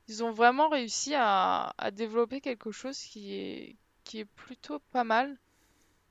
[0.09, 5.04] Ils ont vraiment réussi à, à développer quelque chose qui est, qui est plutôt pas
[5.04, 5.38] mal.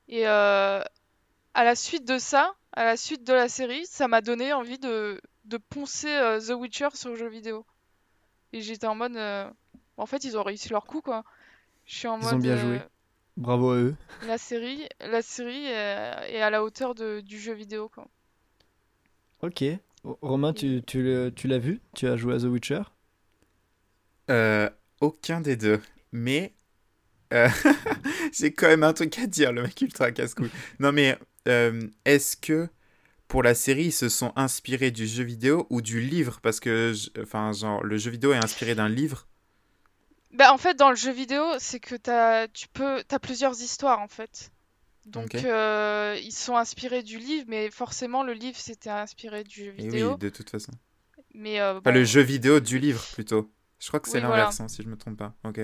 [0.08, 0.82] Et euh,
[1.56, 4.80] à la suite de ça, à la suite de la série, ça m'a donné envie
[4.80, 7.66] de, de poncer euh, The Witcher sur jeu vidéo.
[8.54, 9.50] Et j'étais en mode, euh,
[9.98, 11.24] en fait, ils ont réussi leur coup, quoi.
[11.86, 12.82] Je suis en Ils ont mode, bien euh, joué.
[13.38, 13.96] Bravo à eux.
[14.22, 18.08] la série, la série est à la hauteur de, du jeu vidéo, quoi.
[19.44, 19.63] Ok.
[20.04, 21.82] Romain, tu, tu, le- tu l'as vu?
[21.94, 22.82] Tu as joué à The Witcher?
[24.30, 24.70] Euh,
[25.02, 25.82] aucun des deux.
[26.12, 26.54] Mais
[27.34, 27.50] euh,
[28.34, 30.52] j'ai quand même un truc à dire, le mec ultra casse-couille.
[30.80, 31.17] Non, mais
[31.48, 32.67] euh, est-ce que
[33.28, 36.39] pour la série, ils se sont inspirés du jeu vidéo ou du livre?
[36.41, 39.28] Parce que, enfin, genre, le jeu vidéo est inspiré d'un livre?
[40.32, 44.00] Bah, en fait, dans le jeu vidéo, c'est que t'as, tu peux, t'as plusieurs histoires,
[44.00, 44.52] en fait.
[45.06, 49.72] Donc, euh, ils sont inspirés du livre, mais forcément, le livre, c'était inspiré du jeu
[49.78, 50.12] Et vidéo.
[50.13, 50.72] oui, de toute façon.
[51.34, 53.54] Mais euh, Enfin, le jeu vidéo du livre, plutôt.
[53.80, 54.43] Je crois que c'est Oui, voilà.
[54.43, 55.36] l'inverse, hein, si je me trompe pas.
[55.43, 55.60] Ok.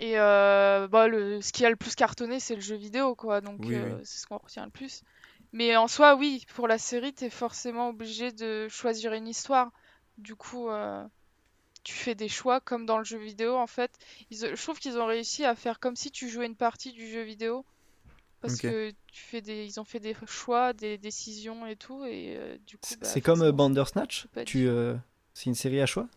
[0.00, 3.40] Et euh, bah, le, ce qui a le plus cartonné, c'est le jeu vidéo, quoi.
[3.40, 4.02] Donc, Oui, euh, oui.
[4.04, 5.02] c'est ce qu'on retient le plus.
[5.52, 9.70] Mais en soi, oui, pour la série, t'es forcément obligé de choisir une histoire.
[10.18, 11.04] Du coup, euh,
[11.84, 13.92] tu fais des choix comme dans le jeu vidéo, en fait.
[14.30, 17.08] Ils, je trouve qu'ils ont réussi à faire comme si tu jouais une partie du
[17.10, 17.64] jeu vidéo.
[18.40, 18.64] Parce Ok.
[18.64, 22.04] que tu fais des, ils ont fait des choix, des décisions et tout.
[22.04, 24.68] Et du coup, C'est bah, c'est comme Bandersnatch tu,
[25.34, 26.08] C'est une série à choix?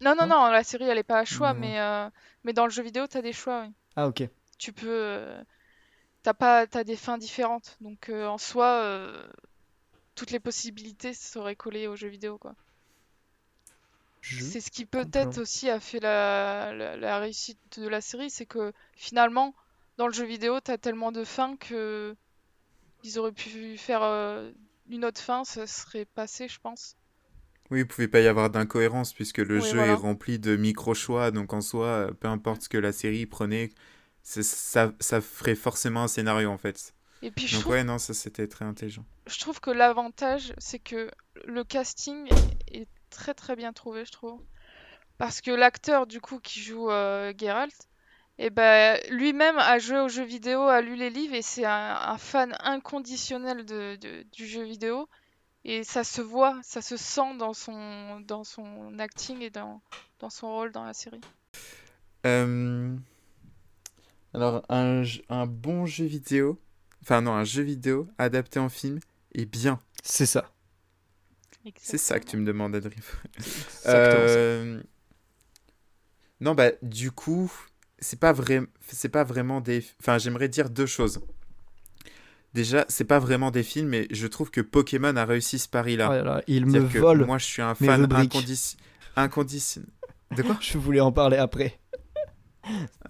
[0.00, 1.60] Non, non, Non la série, elle est pas à choix, Non.
[1.60, 2.08] mais, euh,
[2.44, 3.74] mais dans le jeu vidéo, t'as des choix, oui.
[3.96, 4.28] Ah, ok.
[4.58, 5.42] tu peux euh,
[6.22, 9.26] t'as pas t'as des fins différentes donc euh, en soi euh,
[10.16, 12.56] toutes les possibilités seraient collées au jeu vidéo quoi
[14.20, 18.28] Je- c'est ce qui peut-être aussi a fait la, la, la réussite de la série
[18.30, 19.54] c'est que finalement
[19.98, 22.16] dans le jeu vidéo t'as tellement de fins que
[23.02, 24.52] ils auraient pu faire euh,
[24.88, 26.96] une autre fin ça serait passé je pense
[27.70, 29.92] Oui, il pouvait pas y avoir d'incohérence puisque le Oui, jeu voilà.
[29.92, 33.70] est rempli de micro-choix, donc en soi, peu importe ce que la série prenait,
[34.22, 36.94] ça, ça ferait forcément un scénario en fait.
[37.22, 39.04] et puis je Donc trouve ouais, non, ça c'était très intelligent.
[39.26, 41.10] je trouve que l'avantage, c'est que
[41.44, 42.30] le casting
[42.68, 44.40] est très très bien trouvé, je trouve.
[45.18, 47.74] Parce que l'acteur, du coup, qui joue euh, Geralt,
[48.38, 51.96] eh ben, lui-même a joué aux jeux vidéo, a lu les livres, et c'est un,
[51.96, 55.08] un fan inconditionnel de, de- du jeu vidéo.
[55.64, 59.80] Et ça se voit, ça se sent dans son, dans son acting et dans,
[60.20, 61.20] dans son rôle dans la série.
[62.26, 62.96] Euh,
[64.34, 66.60] Alors, un, un bon jeu vidéo,
[67.02, 69.00] enfin non, un jeu vidéo adapté en film
[69.34, 69.78] est bien.
[70.02, 70.50] C'est ça.
[71.80, 73.00] C'est ça que tu me demandes, Adrien.
[73.86, 74.82] Euh,
[76.40, 77.50] Non, bah, du coup,
[77.98, 79.84] c'est pas vrai, c'est pas vraiment des.
[80.00, 81.20] Enfin, j'aimerais dire deux choses.
[82.54, 86.38] Déjà, c'est pas vraiment des films, mais je trouve que Pokémon a réussi ce pari-là.
[86.38, 87.24] Oh il me vole.
[87.26, 88.34] Moi, je suis un fan rubriques.
[88.34, 88.78] incondition...
[89.16, 89.90] inconditionnel.
[90.36, 90.56] De quoi?
[90.60, 91.80] Je voulais en parler après.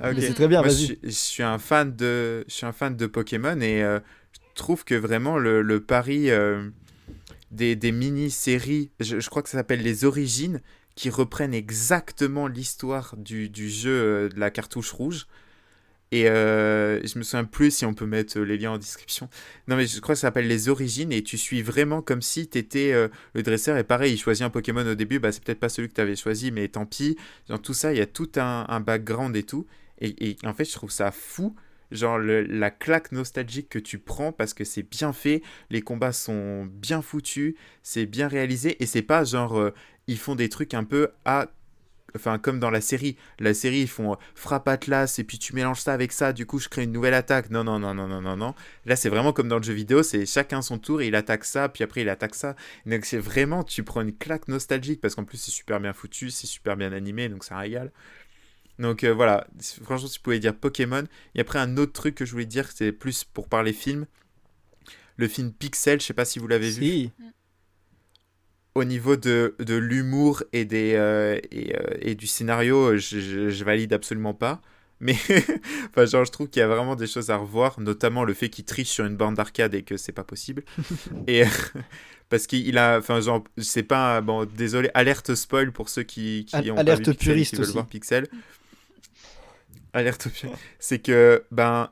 [0.01, 0.17] Ah, ok.
[0.17, 2.97] Mais c'est très bien, Moi, je je suis un fan de, je suis un fan
[2.97, 4.01] de Pokémon et euh,
[4.33, 6.71] je trouve que vraiment le, le pari euh,
[7.51, 10.61] des, des mini-séries, je, je crois que ça s'appelle les origines,
[10.97, 15.27] qui reprennent exactement l'histoire du, du jeu euh, de la cartouche rouge.
[16.15, 19.29] Et euh, je me souviens plus si on peut mettre les liens en description.
[19.67, 22.49] Non, mais je crois que ça s'appelle les origines et tu suis vraiment comme si
[22.49, 22.93] tu étais
[23.35, 23.77] le dresseur.
[23.79, 26.01] Et pareil, il choisit un Pokémon au début, bah, c'est peut-être pas celui que tu
[26.01, 27.17] avais choisi, mais tant pis.
[27.49, 29.67] Dans tout ça, il y a tout un, un background et tout.
[30.01, 31.55] Et, en fait, je trouve ça fou.
[31.91, 36.67] genre la claque nostalgique que tu prends parce que c'est bien fait, les combats sont
[36.67, 39.71] bien foutus, c'est bien réalisé et c'est pas genre euh,
[40.07, 41.49] ils font des trucs un peu à
[42.17, 45.55] enfin comme dans la série, la série ils font euh, frappe atlas et puis tu
[45.55, 47.51] mélanges ça avec ça, du coup je crée une nouvelle attaque.
[47.51, 48.55] Non non non non non non non.
[48.87, 51.45] Là c'est vraiment comme dans le jeu vidéo, c'est chacun son tour et il attaque
[51.45, 52.57] ça, puis après il attaque ça.
[52.87, 56.31] Donc c'est vraiment tu prends une claque nostalgique parce qu'en plus c'est super bien foutu,
[56.31, 57.93] c'est super bien animé, donc ça régale.
[58.79, 59.47] Donc euh, voilà,
[59.83, 61.05] franchement si tu pouvais dire Pokémon.
[61.35, 64.07] Et après un autre truc que je voulais dire, c'est plus pour parler film.
[65.17, 66.81] Le film Pixel, je sais pas si vous l'avez vu.
[68.75, 73.65] Au niveau de, de l'humour et, des, euh, et, euh, et, du scénario, je, je,
[73.65, 74.61] valide absolument pas.
[75.01, 75.15] Mais
[75.91, 78.49] enfin, genre, je trouve qu'il y a vraiment des choses à revoir, notamment le fait
[78.49, 80.65] qu'il triche sur une bande d'arcade et que c'est pas possible.
[81.29, 81.45] et
[82.29, 84.45] parce qu'il a, enfin, genre, c'est pas bon.
[84.45, 88.27] Désolé, alerte spoil pour ceux qui, qui ont alerte pas vu Pixel, qui voir Pixel.
[89.93, 90.59] Alerte puriste.
[90.81, 91.91] C'est que ben,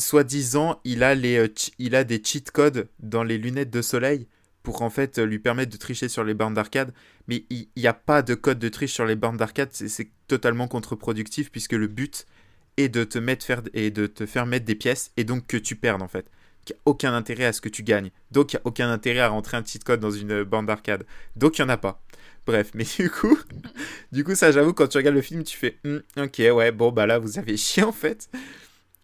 [0.00, 4.26] soi-disant, il a les, euh, il a des cheat codes dans les lunettes de soleil
[4.62, 6.92] pour en fait lui permettre de tricher sur les bornes d'arcade.
[7.28, 10.68] Mais il n'y a pas de code de triche sur les bornes d'arcade, c'est totalement
[10.68, 12.26] contre-productif puisque le but
[12.76, 15.56] est de te mettre faire et de te faire mettre des pièces et donc que
[15.56, 16.26] tu perdes en fait.
[16.68, 18.10] Il n'y a aucun intérêt à ce que tu gagnes.
[18.30, 21.04] Donc il n'y a aucun intérêt à rentrer un cheat code dans une bande d'arcade.
[21.34, 22.02] Donc il n'y en a pas.
[22.46, 23.38] Bref, mais du coup,
[24.12, 26.90] du coup ça j'avoue quand tu regardes le film tu fais hm, ok ouais bon
[26.90, 28.30] bah là vous avez chié en fait.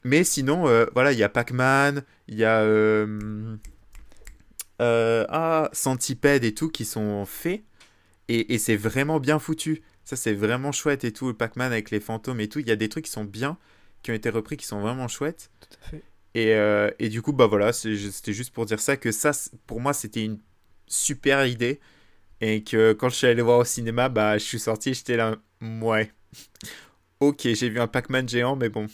[0.04, 3.56] Mais sinon euh, voilà il y a Pac-Man, il y a euh,
[4.80, 7.62] ah, Centipede et tout qui sont faits.
[8.28, 9.82] Et, et c'est vraiment bien foutu.
[10.04, 11.28] Ça, c'est vraiment chouette et tout.
[11.28, 12.60] Le Pac-Man avec les fantômes et tout.
[12.60, 13.58] Il y a des trucs qui sont bien,
[14.02, 15.50] qui ont été repris, qui sont vraiment chouettes.
[15.60, 16.02] Tout à fait.
[16.34, 19.32] Et, euh, et du coup, bah voilà, c'était juste pour dire ça, que ça,
[19.66, 20.38] pour moi, c'était une
[20.86, 21.80] super idée.
[22.40, 25.36] Et que quand je suis allé voir au cinéma, bah, je suis sorti, j'étais là,
[25.62, 26.12] ouais.
[27.20, 28.86] ok, j'ai vu un Pac-Man géant, mais bon,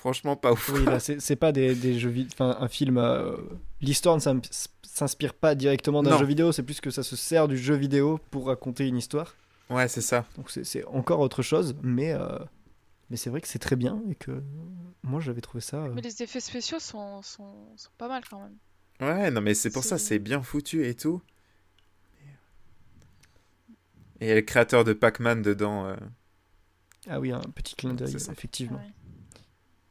[0.00, 0.70] franchement, pas ouf.
[0.70, 2.98] Oui, là, c'est pas des, des jeux, enfin, un film.
[2.98, 3.36] Euh,
[3.80, 4.40] l'histoire ne
[4.82, 8.18] s'inspire pas directement d'un jeu vidéo, c'est plus que ça se sert du jeu vidéo
[8.30, 9.34] pour raconter une histoire.
[9.68, 10.24] Ouais, c'est ça.
[10.36, 12.38] Donc c'est encore autre chose, mais, euh,
[13.08, 14.42] mais c'est vrai que c'est très bien et que
[15.02, 15.84] moi j'avais trouvé ça.
[15.84, 18.56] Euh, mais les effets spéciaux sont, sont, sont, pas mal quand même.
[19.00, 21.22] Ouais, non, mais c'est pour ça, c'est bien foutu et tout.
[24.20, 25.86] Et il y a le créateur de Pac-Man dedans.
[25.86, 25.96] Euh.
[27.08, 28.82] Ah oui, un petit clin d'œil, effectivement.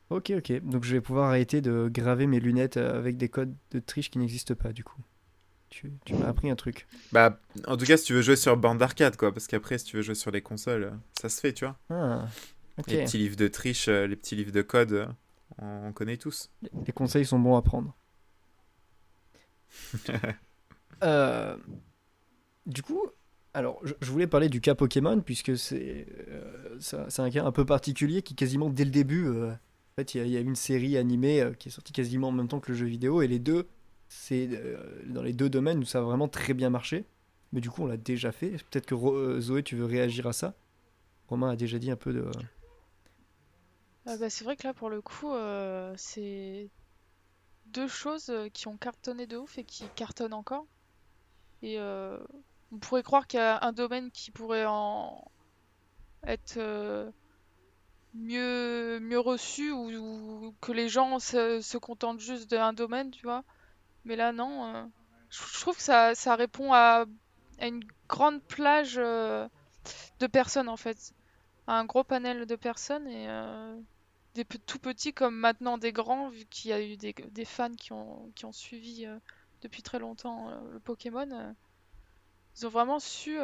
[0.09, 0.63] Ok, ok.
[0.63, 4.09] Donc je vais pouvoir arrêter de graver mes lunettes euh, avec des codes de triche
[4.09, 5.01] qui n'existent pas, du coup.
[5.69, 6.87] Tu, tu m'as appris un truc.
[7.11, 9.31] Bah, en tout cas, si tu veux jouer sur bande d'arcade, quoi.
[9.31, 11.77] Parce qu'après, si tu veux jouer sur les consoles, euh, ça se fait, tu vois.
[11.89, 12.27] Ah.
[12.87, 15.09] Les petits livres de triche, euh, les petits livres de code,
[15.61, 16.49] on, connaît tous.
[16.87, 17.95] Les conseils sont bons à prendre.
[21.03, 21.55] euh,
[22.65, 23.05] du coup,
[23.53, 26.07] alors, je, voulais parler du cas Pokémon, puisque c'est
[26.79, 29.27] c'est un cas un peu particulier qui, quasiment dès le début,
[29.99, 32.59] fait, il y, a une série animée euh, qui est sortie quasiment en même temps
[32.59, 33.67] que le jeu vidéo, et les deux,
[34.07, 37.05] c'est euh, dans les deux domaines où ça a vraiment très bien marché.
[37.51, 38.51] Mais du coup, on l'a déjà fait.
[38.69, 40.53] Peut-être que euh, Zoé, tu veux réagir à ça?
[41.27, 42.25] Romain a déjà dit un peu de.
[44.05, 45.31] Ah bah, c'est vrai que là, pour le coup,
[45.95, 46.69] c'est
[47.67, 50.65] deux choses qui ont cartonné de ouf et qui cartonnent encore.
[51.61, 55.23] Et on pourrait croire qu'il y a un domaine qui pourrait en
[56.25, 56.59] être
[58.13, 63.43] mieux, mieux reçu ou, que les gens se, contentent juste d'un domaine, tu vois.
[64.05, 64.75] Mais là, non.
[64.75, 64.85] Euh,
[65.29, 67.05] je, trouve que ça, ça répond à,
[67.59, 69.47] à une grande plage euh,
[70.19, 71.13] de personnes, en fait.
[71.67, 73.79] À un gros panel de personnes et euh,
[74.33, 77.75] des tout petits comme maintenant des grands, vu qu'il y a eu des, des, fans
[77.75, 79.05] qui ont, qui ont suivi
[79.61, 81.53] depuis très longtemps le Pokémon.
[82.55, 83.37] ils ont vraiment su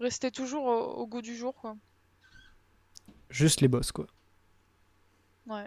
[0.00, 1.76] rester toujours au, au goût du jour, quoi.
[3.34, 4.06] Juste les boss, quoi.
[5.48, 5.66] Ouais.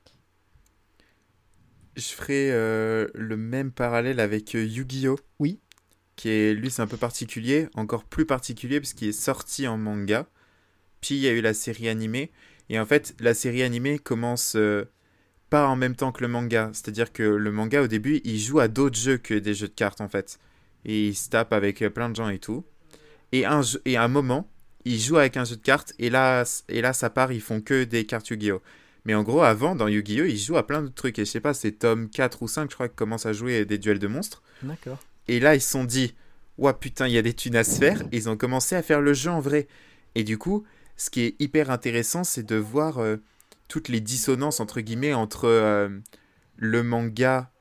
[1.97, 5.19] Je ferai euh, le même parallèle avec euh, Yu-Gi-Oh!
[5.39, 5.60] Oui.
[6.15, 10.27] Qui est, lui, c'est un peu particulier, encore plus particulier, puisqu'il est sorti en manga.
[11.01, 12.32] Puis il y a eu la série animée.
[12.69, 14.86] Et en fait, la série animée commence euh,
[15.49, 16.69] pas en même temps que le manga.
[16.71, 19.73] C'est-à-dire que le manga, au début, il joue à d'autres jeux que des jeux de
[19.73, 20.39] cartes, en fait.
[20.86, 22.63] Et il se tape avec plein de gens et tout.
[23.34, 24.49] Et, un, et à un moment,
[24.88, 27.62] ils jouent avec un jeu de cartes et là, et là ça part, ils font
[27.62, 28.62] que des cartes Yu-Gi-Oh!
[29.06, 30.26] Mais en gros, avant, dans Yu-Gi-Oh!
[30.26, 31.17] ils jouent à plein de trucs.
[31.17, 33.65] Et je sais pas, c'est tome 4 ou 5, je crois, qu'ils commencent à jouer
[33.65, 34.43] des duels de monstres.
[34.63, 35.00] D'accord.
[35.28, 36.13] Et là, ils se sont dit,
[36.58, 38.02] ouah putain, il y a des thunes à se faire.
[38.12, 39.67] Et ils ont commencé à faire le jeu en vrai.
[40.15, 40.65] Et du coup,
[40.97, 43.17] ce qui est hyper intéressant, c'est de voir euh,
[43.67, 45.89] toutes les dissonances, entre guillemets, entre euh,
[46.56, 47.52] le manga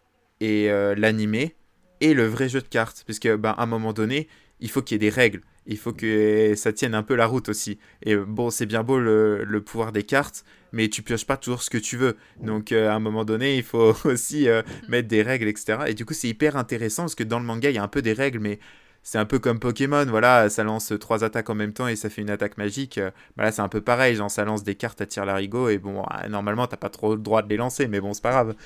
[0.41, 1.55] et euh, l'animé
[2.01, 3.03] et le vrai jeu de cartes.
[3.05, 4.29] Puisque, ben, à un moment donné,
[4.61, 5.40] il faut qu'il y ait des règles.
[5.66, 7.79] Il faut que ça tienne un peu la route aussi.
[8.03, 11.71] Et bon, c'est bien beau le, pouvoir des cartes, mais tu pioches pas toujours ce
[11.71, 12.16] que tu veux.
[12.40, 14.47] Donc à un moment donné, il faut aussi
[14.88, 15.79] mettre des règles, etc.
[15.88, 17.88] Et du coup, c'est hyper intéressant parce que dans le manga, il y a un
[17.88, 18.61] peu des règles, mais
[19.07, 22.11] c'est un peu comme Pokémon, voilà, ça lance trois attaques en même temps et ça
[22.11, 22.99] fait une attaque magique.
[23.37, 25.79] Bah là, c'est un peu pareil, genre ça lance des cartes à tir larigot et
[25.79, 28.33] bon, ah, normalement, t'as pas trop le droit de les lancer, mais bon, c'est pas
[28.33, 28.57] grave.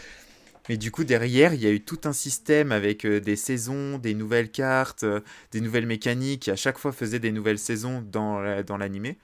[0.71, 3.99] Mais du coup, derrière, il y a eu tout un système avec euh, des saisons,
[3.99, 5.19] des nouvelles cartes, euh,
[5.51, 8.39] des nouvelles mécaniques qui à chaque fois faisaient des nouvelles saisons dans,
[8.79, 9.19] l'animé.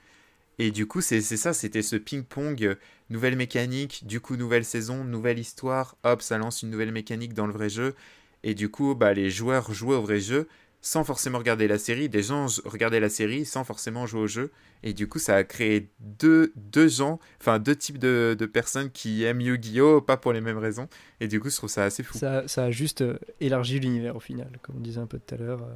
[0.59, 2.75] Et du coup, c'est ça, c'était ce ping-pong, euh,
[3.09, 7.47] nouvelle mécanique, du coup, nouvelle saison, nouvelle histoire, hop, ça lance une nouvelle mécanique dans
[7.47, 7.95] le vrai jeu.
[8.43, 10.49] Et du coup, bah, les joueurs jouaient au vrai jeu
[10.81, 14.51] sans forcément regarder la série, des gens regardaient la série sans forcément jouer au jeu.
[14.83, 18.91] Et du coup, ça a créé deux, deux gens, enfin deux types de, de personnes
[18.91, 20.01] qui aiment Yu-Gi-Oh!
[20.01, 20.87] pas pour les mêmes raisons.
[21.19, 22.17] Et du coup, je trouve ça assez fou.
[22.17, 25.35] Ça, ça a juste euh, élargi l'univers au final, comme on disait un peu tout
[25.35, 25.67] à l'heure.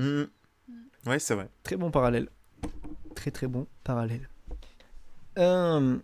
[0.00, 0.26] Euh.
[0.26, 1.10] Mmh.
[1.10, 1.48] Ouais, c'est vrai.
[1.62, 2.28] Très bon parallèle.
[3.14, 4.28] Très très bon parallèle.
[5.38, 5.98] Euh,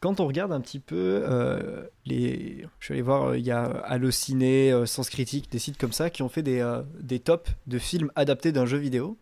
[0.00, 2.66] quand on regarde un petit peu euh, les.
[2.78, 5.92] Je suis allé voir, euh, il y a Allociné, euh, Sens Critique, des sites comme
[5.92, 9.18] ça qui ont fait des, des tops de films adaptés d'un jeu vidéo.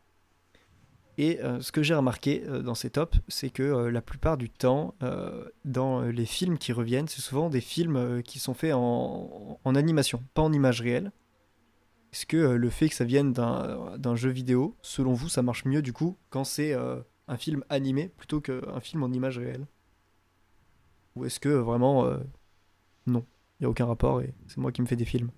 [1.18, 4.94] Et ce que j'ai remarqué dans ces tops, c'est que la plupart du temps,
[5.64, 10.22] dans les films qui reviennent, c'est souvent des films qui sont faits en, en, animation,
[10.34, 11.12] pas en image réelle.
[12.12, 15.80] Est-ce que le fait que ça vienne d'un jeu vidéo, selon vous, ça marche mieux
[15.80, 19.66] du coup quand c'est un film animé plutôt qu'un film en image réelle?
[21.16, 22.18] Ou est-ce que vraiment, euh,
[23.07, 23.26] non,
[23.59, 25.31] il n'y a aucun rapport et c'est moi qui me fais des films?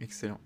[0.00, 0.40] Excellent.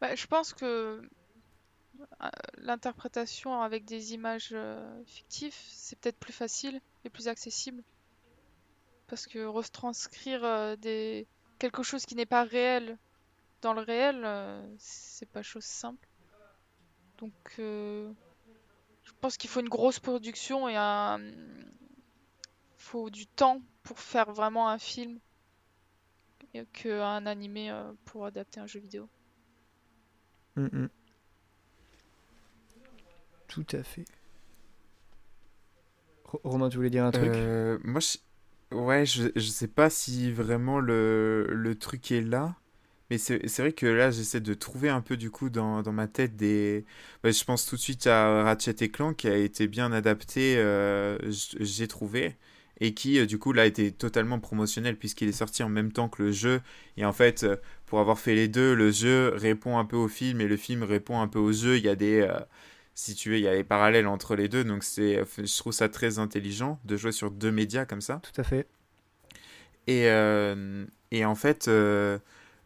[0.00, 2.28] Bah, je pense que euh,
[2.58, 7.82] l'interprétation avec des images euh, fictives, c'est peut-être plus facile et plus accessible.
[9.06, 11.26] Parce que retranscrire des...
[11.58, 12.98] quelque chose qui n'est pas réel
[13.60, 14.26] dans le réel,
[14.78, 16.08] c'est pas chose simple.
[17.18, 17.60] Donc,
[19.04, 21.20] je pense qu'il faut une grosse production et un.
[22.76, 25.18] faut du temps pour faire vraiment un film
[26.72, 29.08] qu'un animé euh, pour adapter un jeu vidéo.
[30.56, 30.88] Mm, mm.
[33.48, 34.04] Tout à fait.
[36.44, 37.34] Romain, tu voulais dire un truc?
[37.34, 38.00] Euh, Moi,
[38.70, 42.56] ouais, je, je sais pas si vraiment le, le truc est là.
[43.12, 46.08] Mais c'est vrai que là, j'essaie de trouver un peu du coup dans, dans ma
[46.08, 46.86] tête des.
[47.22, 51.18] je pense tout de suite à Ratchet et Clank qui a été bien adapté, euh,
[51.60, 52.36] j'ai trouvé,
[52.80, 55.92] et qui euh, du coup là a été totalement promotionnel puisqu'il est sorti en même
[55.92, 56.62] temps que le jeu.
[56.96, 60.08] Et en fait, euh, pour avoir fait les deux, le jeu répond un peu au
[60.08, 61.76] film et le film répond un peu au jeu.
[61.76, 62.26] Il y a des.
[62.94, 65.74] si tu veux, il y a des parallèles entre les deux, donc c'est, je trouve
[65.74, 68.22] ça très intelligent de jouer sur deux médias comme ça.
[68.22, 68.66] Tout à fait.
[69.86, 70.06] Et,
[71.10, 71.68] et en fait,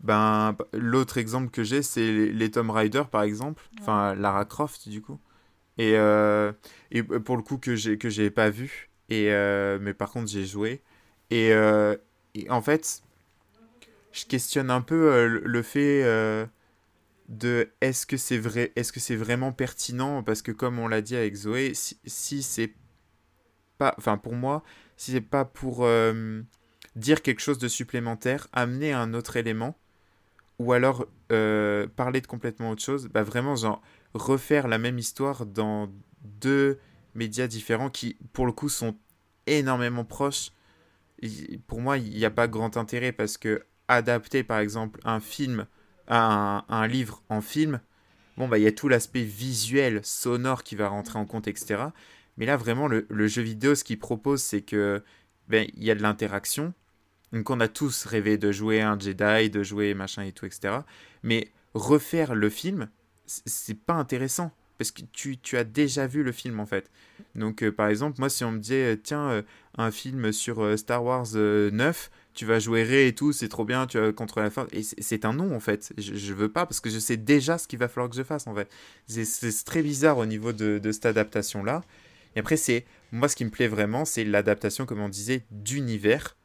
[0.07, 3.63] ben, l'autre exemple que j'ai, c'est les, Tomb Raider, par exemple.
[3.81, 5.19] Enfin, Lara Croft, du coup.
[5.79, 6.53] Et, euh,
[6.93, 8.89] et pour le coup, que j'ai que j'ai pas vu.
[9.11, 10.83] Et, euh, mais par contre, j'ai joué.
[11.31, 11.97] Et, euh,
[12.35, 13.03] et, en fait,
[14.13, 16.05] je questionne un peu le fait
[17.29, 20.23] de est-ce que c'est vrai, est-ce que c'est vraiment pertinent?
[20.23, 22.73] Parce que comme on l'a dit avec Zoé, si, si c'est
[23.79, 24.63] pas, enfin pour moi,
[24.97, 25.87] si c'est pas pour
[26.95, 29.77] dire quelque chose de supplémentaire, amener un autre élément,
[30.59, 33.83] ou alors euh, parler de complètement autre chose, bah vraiment genre
[34.15, 35.93] refaire la même histoire dans
[36.23, 36.79] deux
[37.15, 38.97] médias différents qui pour le coup sont
[39.47, 40.51] énormément proches.
[41.67, 45.67] pour moi, il n'y a pas grand intérêt parce que adapter par exemple un film,
[46.09, 47.81] un, un livre en film,
[48.37, 51.85] bon bah il y a tout l'aspect visuel, sonore qui va rentrer en compte, etc.
[52.37, 55.03] Mais là vraiment le, le jeu vidéo, ce qu'il propose, c'est que
[55.49, 56.75] ben il y a de l'interaction,
[57.33, 60.79] donc on a tous rêvé de jouer un Jedi, de jouer machin et tout, etc.
[61.23, 62.89] Mais refaire le film,
[63.27, 64.53] c'est pas intéressant.
[64.79, 66.91] Parce que tu, as déjà vu le film en fait.
[67.35, 69.43] Donc euh, par exemple, moi si on me disait, euh, tiens, euh,
[69.79, 73.87] un film sur Star Wars 9, tu vas jouer Rey et tout, c'est trop bien,
[73.87, 74.67] tu vas contre la fin.
[74.73, 75.95] Et c'est un non en fait.
[75.97, 78.23] Je, je, veux pas parce que je sais déjà ce qu'il va falloir que je
[78.23, 78.71] fasse en fait.
[79.07, 81.83] C'est très bizarre au niveau de, de cette adaptation là.
[82.35, 86.37] Et après, c'est moi ce qui me plaît vraiment, c'est l'adaptation, comme on disait, d'univers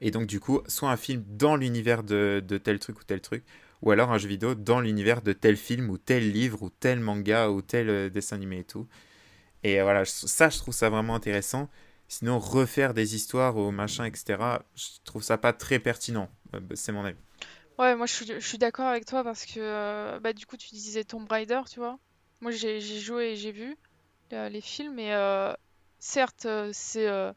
[0.00, 3.20] et donc, du coup, soit un film dans l'univers de, de, tel truc ou tel
[3.20, 3.44] truc,
[3.82, 7.00] ou alors un jeu vidéo dans l'univers de tel film ou tel livre ou tel
[7.00, 8.86] manga ou tel euh, dessin animé et tout.
[9.62, 11.68] Et voilà, ça, je trouve ça vraiment intéressant.
[12.08, 14.38] Sinon, refaire des histoires ou machin, etc.,
[14.74, 16.30] je trouve ça pas très pertinent.
[16.54, 17.18] Euh, bah, c'est mon avis.
[17.78, 21.04] Ouais, moi je suis, d'accord avec toi parce que euh, bah, du coup, tu disais
[21.04, 21.98] Tomb Raider, tu vois.
[22.40, 23.76] Moi j'ai joué et j'ai vu
[24.30, 25.12] les films, et
[25.98, 27.32] certes, c'est euh,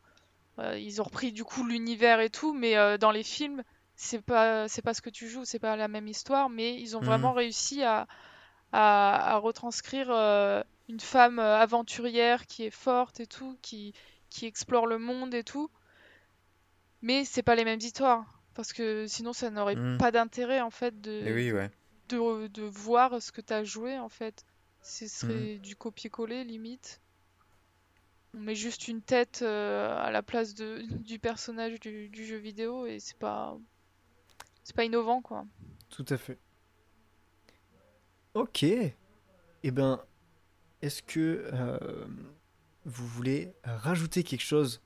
[0.77, 3.63] ils ont repris du coup l'univers et tout, mais euh, dans les films,
[3.95, 6.95] c'est pas c'est pas ce que tu joues, c'est pas la même histoire, mais ils
[6.97, 7.05] ont Mhm.
[7.05, 8.07] vraiment réussi à,
[8.71, 13.93] à, à retranscrire euh, une femme euh, aventurière qui est forte et tout, qui,
[14.29, 15.69] qui explore le monde et tout.
[17.01, 18.25] Mais c'est pas les mêmes histoires.
[18.53, 19.97] Parce que sinon, ça n'aurait Mhm.
[19.97, 21.69] pas d'intérêt en fait de, oui, ouais.
[22.09, 24.43] de, de voir ce que tu as joué en fait.
[24.81, 25.09] Ce Mhm.
[25.09, 27.01] serait du copier-coller limite.
[28.35, 32.99] On met juste une tête euh, à la place du personnage du, jeu vidéo et
[32.99, 33.57] c'est pas
[34.63, 35.45] c'est pas innovant quoi.
[35.89, 36.37] Tout à fait.
[38.35, 38.63] Ok.
[38.63, 39.99] Eh ben,
[40.81, 42.05] est-ce que euh,
[42.85, 44.81] vous voulez rajouter quelque chose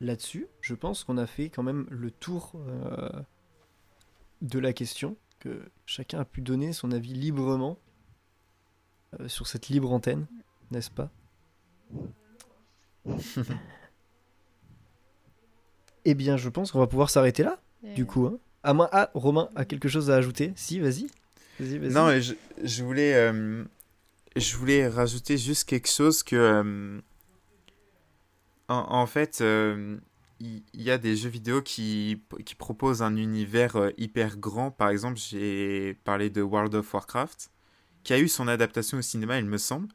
[0.00, 0.46] là-dessus?
[0.60, 3.08] Je pense qu'on a fait quand même le tour euh,
[4.42, 7.78] de la question, que chacun a pu donner son avis librement
[9.28, 10.26] sur cette libre antenne,
[10.70, 11.10] n'est-ce pas?
[16.08, 17.58] Eh bien, je pense qu'on va pouvoir s'arrêter là,
[17.96, 18.26] du coup.
[18.26, 18.38] Hein.
[18.62, 18.88] À moins...
[18.92, 20.52] Ah, Romain a quelque chose à ajouter?
[20.54, 21.08] Si, vas-y.
[21.58, 23.64] Non, mais je, je voulais, euh,
[24.36, 27.00] je voulais rajouter juste quelque chose que, euh,
[28.68, 29.96] en, en fait, euh,
[30.38, 34.70] il il y, a des jeux vidéo qui, qui proposent un univers hyper grand.
[34.70, 37.50] Par exemple, j'ai parlé de World of Warcraft,
[38.04, 39.88] qui a eu son adaptation au cinéma, il me semble.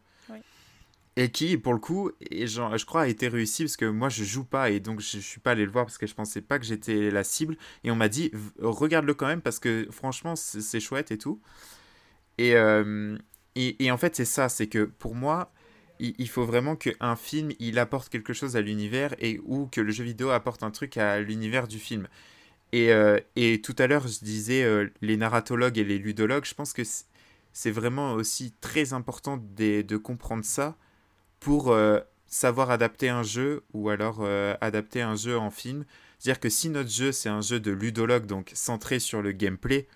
[1.21, 4.43] Et qui, pour le coup, je crois, a été réussi parce que moi, je joue
[4.43, 6.57] pas et donc je, je suis pas allé le voir parce que je pensais pas
[6.57, 7.57] que j'étais la cible.
[7.83, 11.39] Et on m'a dit, regarde-le quand même parce que franchement, c'est chouette et tout.
[12.39, 13.19] Et, euh,
[13.55, 15.53] et, en fait, c'est ça, c'est que pour moi,
[15.99, 19.91] il, faut vraiment qu'un film, il apporte quelque chose à l'univers et ou que le
[19.91, 22.07] jeu vidéo apporte un truc à l'univers du film.
[22.71, 23.19] Et, euh,
[23.63, 27.71] tout à l'heure, je disais euh, les narratologues et les ludologues, je pense que c'est-
[27.71, 30.77] vraiment aussi très important de comprendre ça
[31.41, 35.83] pour euh, savoir adapter un jeu ou alors euh, adapter un jeu en film.
[36.17, 39.87] C'est-à-dire que si notre jeu, c'est un jeu de ludologue, donc centré sur le gameplay,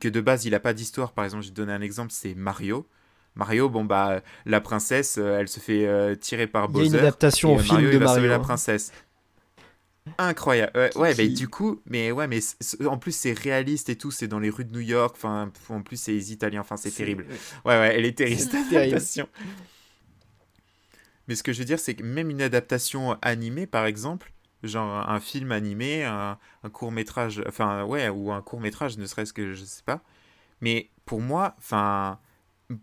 [0.00, 1.12] que de base il n'a pas d'histoire.
[1.12, 2.88] Par exemple, je vais te donner un exemple, c'est Mario.
[3.36, 6.84] Mario, bon bah la princesse, euh, elle se fait euh, tirer par Il y a
[6.84, 6.98] une Bowser.
[6.98, 8.30] adaptation et, au film Mario, de il va sauver Mario.
[8.30, 8.40] la hein.
[8.40, 8.92] princesse.
[10.16, 10.72] Incroyable.
[10.74, 12.40] Ouais, ouais, mais du coup, mais ouais, mais
[12.86, 15.14] en plus c'est réaliste et tout, c'est dans les rues de New York.
[15.16, 16.62] Enfin, en plus c'est les Italiens.
[16.62, 17.26] Enfin, c'est terrible.
[17.66, 18.76] Ouais, ouais, elle est terrible cette terrible.
[18.76, 19.28] adaptation.
[21.28, 25.08] Mais ce que je veux dire, c'est que même une adaptation animée, par exemple, genre
[25.08, 29.32] un film animé, un, un court métrage, enfin ouais, ou un court métrage, ne serait-ce
[29.32, 30.00] que je sais pas.
[30.60, 32.18] Mais pour moi, enfin,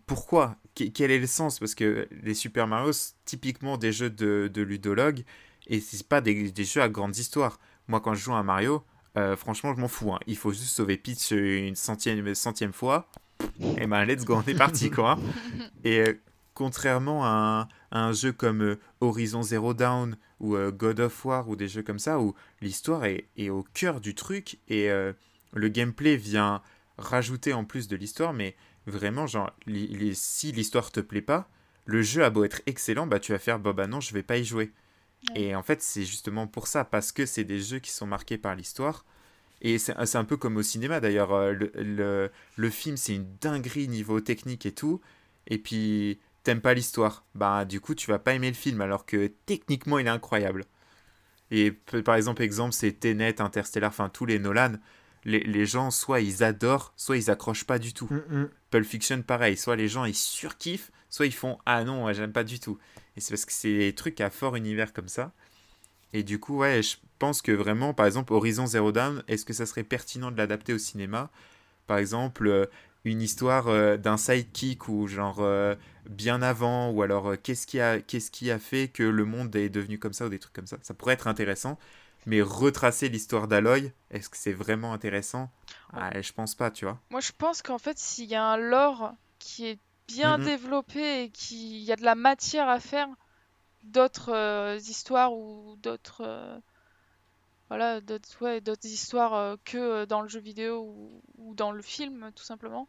[0.06, 0.56] pourquoi?
[0.74, 1.58] Que- Quel est le sens?
[1.58, 5.24] Parce que les Super Mario, c'est typiquement des jeux de, de ludologue,
[5.66, 7.58] et c'est pas des, des jeux à grande histoire.
[7.88, 8.82] Moi, quand je joue à Mario,
[9.16, 10.12] euh, franchement, je m'en fous.
[10.12, 10.20] hein.
[10.26, 13.08] Il faut juste sauver Peach une centième, centième fois.
[13.78, 15.12] Et ben, let's go, on est parti, quoi.
[15.12, 15.18] hein.
[15.84, 16.20] Et euh,
[16.56, 17.60] contrairement à un,
[17.96, 21.68] à un jeu comme euh, Horizon Zero Dawn ou euh, God of War ou des
[21.68, 25.12] jeux comme ça, où l'histoire est, est au cœur du truc et euh,
[25.52, 26.62] le gameplay vient
[26.96, 31.48] rajouter en plus de l'histoire, mais vraiment, genre, li- li- si l'histoire te plaît pas,
[31.84, 34.22] le jeu a beau être excellent, bah tu vas faire, bah, bah non, je vais
[34.22, 34.72] pas y jouer.
[35.30, 35.42] Ouais.
[35.42, 38.38] Et en fait, c'est justement pour ça, parce que c'est des jeux qui sont marqués
[38.38, 39.04] par l'histoire.
[39.62, 43.88] Et c'est un peu comme au cinéma d'ailleurs, le, le, le film c'est une dinguerie
[43.88, 45.00] niveau technique et tout,
[45.46, 49.04] et puis t'aimes pas l'histoire, bah du coup tu vas pas aimer le film alors
[49.04, 50.64] que techniquement il est incroyable.
[51.50, 51.72] Et
[52.04, 54.74] par exemple, exemple c'est Tenet, Interstellar, enfin tous les Nolan,
[55.24, 58.06] les, les gens soit ils adorent, soit ils accrochent pas du tout.
[58.10, 58.50] Mm, mm.
[58.70, 62.44] Pulp Fiction soit soit les gens ils surkiffent, soit ils font ah non, j'aime pas
[62.44, 62.78] du tout.
[63.16, 65.32] Et c'est parce que c'est des trucs à fort univers comme ça.
[66.12, 69.52] Et du coup, ouais, je pense que vraiment, par exemple, Horizon Zero Dawn, est-ce que
[69.52, 71.28] ça serait pertinent de l'adapter au cinéma?
[71.88, 72.66] Par exemple, euh,
[73.06, 75.74] une histoire euh, d'un sidekick ou genre euh,
[76.10, 79.54] bien avant, ou alors euh, qu'est-ce qui, a, qu'est-ce qui a fait que le monde
[79.54, 80.78] est devenu comme ça ou des trucs comme ça.
[80.82, 81.78] Ça pourrait être intéressant,
[82.26, 85.50] mais retracer l'histoire d'Aloy, est-ce que c'est vraiment intéressant?
[85.92, 87.00] Ah, Je pense pas, tu vois.
[87.10, 89.78] Moi, je pense qu'en fait, s'il y a un lore qui est
[90.08, 93.08] bien développé et qu'il y a de la matière à faire,
[93.84, 96.60] d'autres histoires ou d'autres
[97.68, 101.72] voilà, d'autres ouais, d'autres histoires euh, que euh, dans le jeu vidéo ou, ou dans
[101.72, 102.86] le film, tout simplement.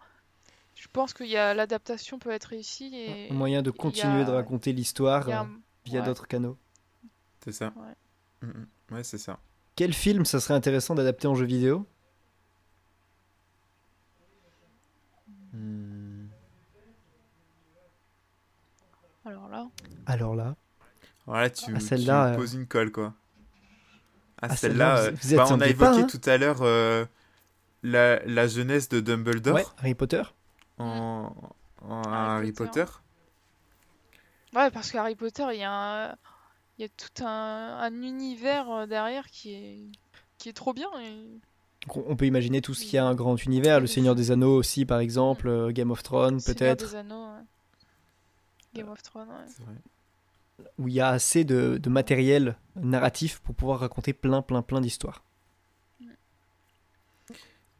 [0.75, 4.73] Je pense a l'adaptation peut être réussie et Un moyen de a- continuer de raconter
[4.73, 5.43] l'histoire euh,
[5.85, 6.05] via ouais.
[6.05, 6.57] d'autres canaux.
[7.43, 7.73] C'est ça.
[7.75, 7.95] Ouais.
[8.41, 8.67] Mm, mm.
[8.95, 9.39] Ouais, c'est ça.
[9.75, 11.85] Quel film ça serait intéressant d'adapter en jeu vidéo?
[15.53, 16.27] Hmm.
[19.25, 19.67] Alors là,
[20.05, 20.55] Alors là,
[21.25, 23.13] Voilà, tu, Ah, tu me euh, poses une colle, quoi.
[24.41, 26.07] Ah, Ah, celle-là, euh, vous- vous êtes bah, on a évoqué hein.
[26.07, 27.05] tout à l'heure euh,
[27.83, 30.23] la, la jeunesse de Dumbledore ouais, Harry Potter.
[30.77, 31.31] en,
[31.81, 32.85] en Harry Harry Potter.
[32.85, 32.91] Potter.
[34.55, 35.71] ouais, parce que Harry Potter, il y a
[36.11, 36.15] un-
[36.77, 39.79] il y a tout un, un univers euh, derrière qui est
[40.37, 41.39] qui est trop bien et
[41.95, 44.85] on peut imaginer tout ce qui a un grand univers, Le Seigneur des Anneaux aussi,
[44.85, 47.43] par exemple, Game of Thrones Seigneur peut-être, des Anneaux, ouais.
[48.75, 49.73] Game of Thrones, ouais.
[50.77, 54.81] Où il y a assez de, de matériel narratif pour pouvoir raconter plein, plein, plein
[54.81, 55.23] d'histoires.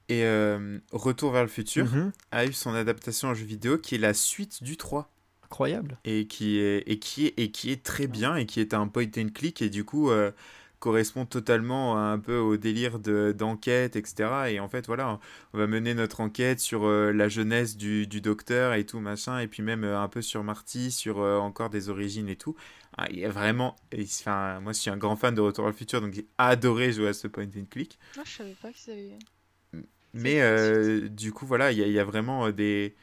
[0.09, 2.11] Et euh, Retour vers le futur Mhm.
[2.32, 5.11] a eu son adaptation en jeu vidéo qui est la suite du 3
[5.43, 5.97] Incroyable.
[6.05, 8.88] et qui est, et qui est, et qui est très bien et qui est un
[8.88, 10.32] point and click et du coup euh,
[10.80, 14.51] correspond totalement un peu au délire de- d'enquête, etc.
[14.51, 15.19] Et en fait, voilà,
[15.53, 19.39] on va mener notre enquête sur euh, la jeunesse du, du docteur et tout, machin,
[19.39, 22.55] et puis même euh, un peu sur Marty, sur euh, encore des origines et tout.
[22.97, 23.75] Ah, il y a vraiment...
[23.99, 26.91] Enfin, moi, je suis un grand fan de Retour vers le futur, donc j'ai adoré
[26.91, 27.97] jouer à ce point and click.
[28.15, 29.17] Moi, je savais pas qu'ils avaient.
[30.13, 32.95] Mais du coup, voilà, il y, a- il y a vraiment des,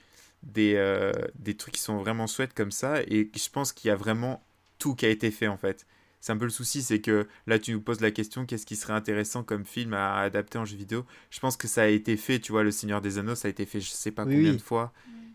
[0.43, 3.03] des, des trucs qui sont vraiment chouettes comme ça.
[3.03, 4.43] Et je pense qu'il y a vraiment
[4.79, 5.87] tout qui a été fait en fait.
[6.25, 8.77] C'est un peu le souci, c'est que là, tu nous poses la question qu'est-ce qui
[8.77, 11.05] serait intéressant comme film à adapter en jeu vidéo?
[11.29, 13.51] Je pense que ça a été fait, tu vois, Le Seigneur des Anneaux, ça a
[13.51, 14.57] été fait je sais pas Oui, combien oui.
[14.57, 14.95] de fois.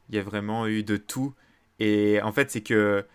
[0.10, 1.36] Il y a vraiment eu de tout.
[1.80, 3.06] Et en fait, c'est que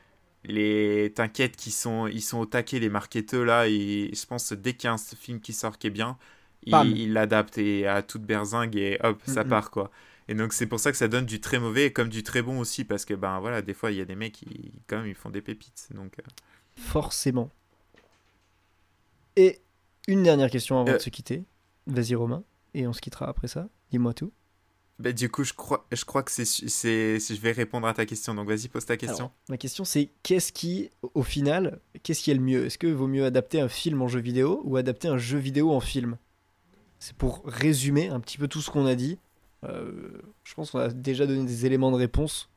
[0.44, 4.54] les t'inquiète qu'ils sont ils sont au taquet les marketeurs là et je pense que
[4.54, 6.18] dès qu'il y a un film qui sort qui est bien
[6.66, 9.90] ils il l'adaptent et à toute berzingue et hop ça part quoi
[10.28, 12.58] et donc c'est pour ça que ça donne du très mauvais comme du très bon
[12.58, 15.06] aussi parce que ben voilà des fois il y a des mecs qui quand même
[15.06, 16.22] ils font des pépites donc euh,
[16.76, 17.50] Forcément.
[19.36, 19.60] Et
[20.08, 20.94] une dernière question avant Euh.
[20.94, 21.44] de se quitter.
[21.86, 23.68] Vas-y Romain, et on se quittera après ça.
[23.90, 24.32] Dis-moi tout.
[25.00, 28.32] ben, du coup je crois je crois que c'est je vais répondre à ta question
[28.32, 32.30] donc vas-y pose ta question Alors, ma question c'est qu'est-ce qui, au final, qu'est-ce qui
[32.30, 32.64] est le mieux?
[32.66, 35.72] Est-ce que vaut mieux adapter un film en jeu vidéo ou adapter un jeu vidéo
[35.72, 36.16] en film?
[37.00, 39.18] C'est pour résumer un petit peu tout ce qu'on a dit.
[39.64, 42.48] Euh, je pense qu'on a déjà donné des éléments de réponse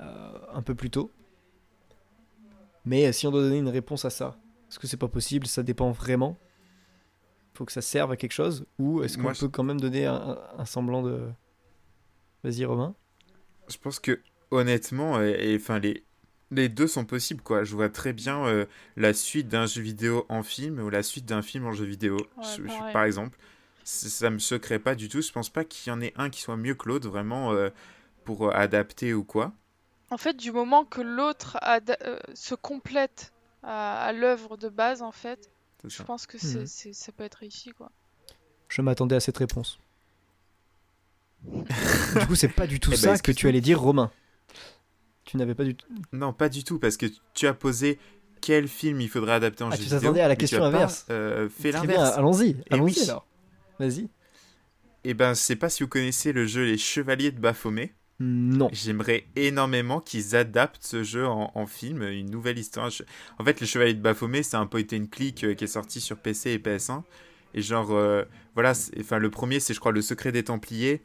[0.00, 1.10] euh, un peu plus tôt.
[2.84, 4.36] Mais si on doit donner une réponse à ça,
[4.68, 5.46] est-ce que c'est pas possible?
[5.46, 6.38] Ça dépend vraiment.
[7.54, 10.38] Faut que ça serve à quelque chose ou est-ce qu'on peut quand même donner un,
[10.66, 11.28] semblant de.
[12.44, 12.94] Vas-y Romain.
[13.68, 16.04] Je pense que honnêtement, et enfin les
[16.52, 17.64] les deux sont possibles quoi.
[17.64, 21.24] Je vois très bien euh, la suite d'un jeu vidéo en film ou la suite
[21.26, 22.16] d'un film en jeu vidéo.
[22.16, 22.92] Ouais, Je- je- pareil.
[22.92, 23.38] par exemple,
[23.84, 25.22] ça me choquerait pas du tout.
[25.22, 27.70] Je pense pas qu'il y en ait un qui soit mieux que l'autre vraiment euh,
[28.24, 29.52] pour adapter ou quoi.
[30.10, 33.32] En fait, du moment que l'autre euh, se complète
[33.66, 35.50] à, à l'œuvre de base, en fait,
[35.84, 36.66] je pense que c'est, Mhm.
[36.66, 37.90] c'est- ça peut être réussi, quoi.
[38.68, 39.78] Je m'attendais à cette réponse.
[42.20, 44.10] du coup, c'est pas du tout Eh ben, ça que tu allais dire, Romain.
[45.24, 45.86] Tu n'avais pas du tout.
[46.12, 47.98] Non, pas du tout parce que tu as posé
[48.40, 51.06] quel film il faudrait adapter en Ah, jeu tu t'attendais à la question pas, inverse.
[51.10, 52.16] euh, bien, l'inverse.
[52.16, 52.56] allons-y.
[52.70, 53.08] Allons-y oui.
[53.10, 53.26] alors.
[53.78, 54.08] Vas-y.
[55.04, 57.92] Et ben, je sais pas si vous connaissez le jeu Les Chevaliers de Baphomet.
[58.18, 58.70] Non.
[58.72, 62.90] J'aimerais énormément qu'ils adaptent ce jeu en, film, une nouvelle histoire.
[63.38, 66.16] En fait, Les Chevaliers de Baphomet, c'est un point and click qui est sorti sur
[66.16, 67.02] PC et PS1.
[67.54, 71.02] Et genre, euh, voilà, enfin, le premier, c'est, je crois, Le Secret des Templiers.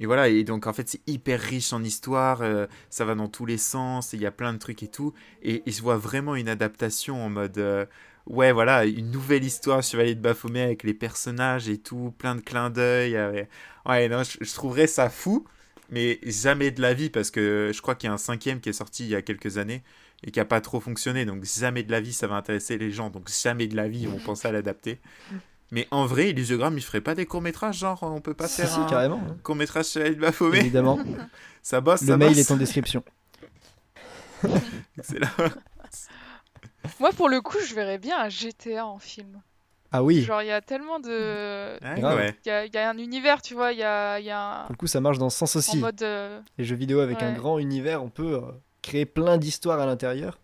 [0.00, 3.28] Et voilà, et donc en fait, c'est hyper riche en histoire, euh, ça va dans
[3.28, 5.14] tous les sens, il y a plein de trucs et tout.
[5.42, 7.56] Et, et je vois vraiment une adaptation en mode.
[7.58, 7.86] euh,
[8.26, 12.42] ouais, voilà, une nouvelle histoire, Chevalier de Baphomet avec les personnages et tout, plein de
[12.42, 13.18] clins d'œil.
[13.86, 15.46] Ouais, non, je trouverais ça fou
[15.90, 18.68] mais jamais de la vie parce que je crois qu'il y a un cinquième qui
[18.68, 19.82] est sorti il y a quelques années
[20.24, 22.90] et qui a pas trop fonctionné donc jamais de la vie ça va intéresser les
[22.90, 24.98] gens donc jamais de la vie ils vont penser à l'adapter
[25.70, 28.62] mais en vrai Illusiogram il ferait pas des courts métrages genre on peut pas Si,
[28.62, 29.20] faire si, un carrément.
[29.28, 29.36] hein.
[29.42, 30.98] court métrage sur de Baphomet Évidemment.
[31.62, 33.04] ça bosse Le ça mail bosse est en description.
[35.02, 35.28] C'est là.
[37.00, 39.42] Moi, pour le coup, je verrais bien un GTA en film.
[39.92, 40.22] Ah oui.
[40.22, 41.78] Genre, il y a tellement de...
[41.82, 42.16] Ouais, Grave.
[42.18, 42.36] ouais.
[42.44, 44.30] Il y a, il y a un univers, tu vois, il y a, il y
[44.30, 44.62] a un...
[44.64, 45.78] Pour le coup, ça marche dans ce sens En aussi.
[45.78, 46.02] mode...
[46.02, 48.40] euh, Les jeux vidéo avec un grand univers, on peut euh,
[48.82, 50.38] créer plein d'histoires à l'intérieur.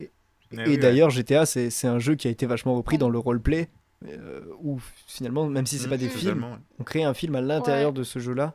[0.00, 0.10] Et
[0.52, 0.76] oui, ouais.
[0.76, 3.68] d'ailleurs, GTA, c'est c'est un jeu qui a été vachement repris dans le roleplay.
[4.08, 6.44] Euh, où finalement, même si c'est Mmh, pas des films,
[6.80, 7.96] on crée un film à l'intérieur Ouais.
[7.98, 8.54] de ce jeu-là.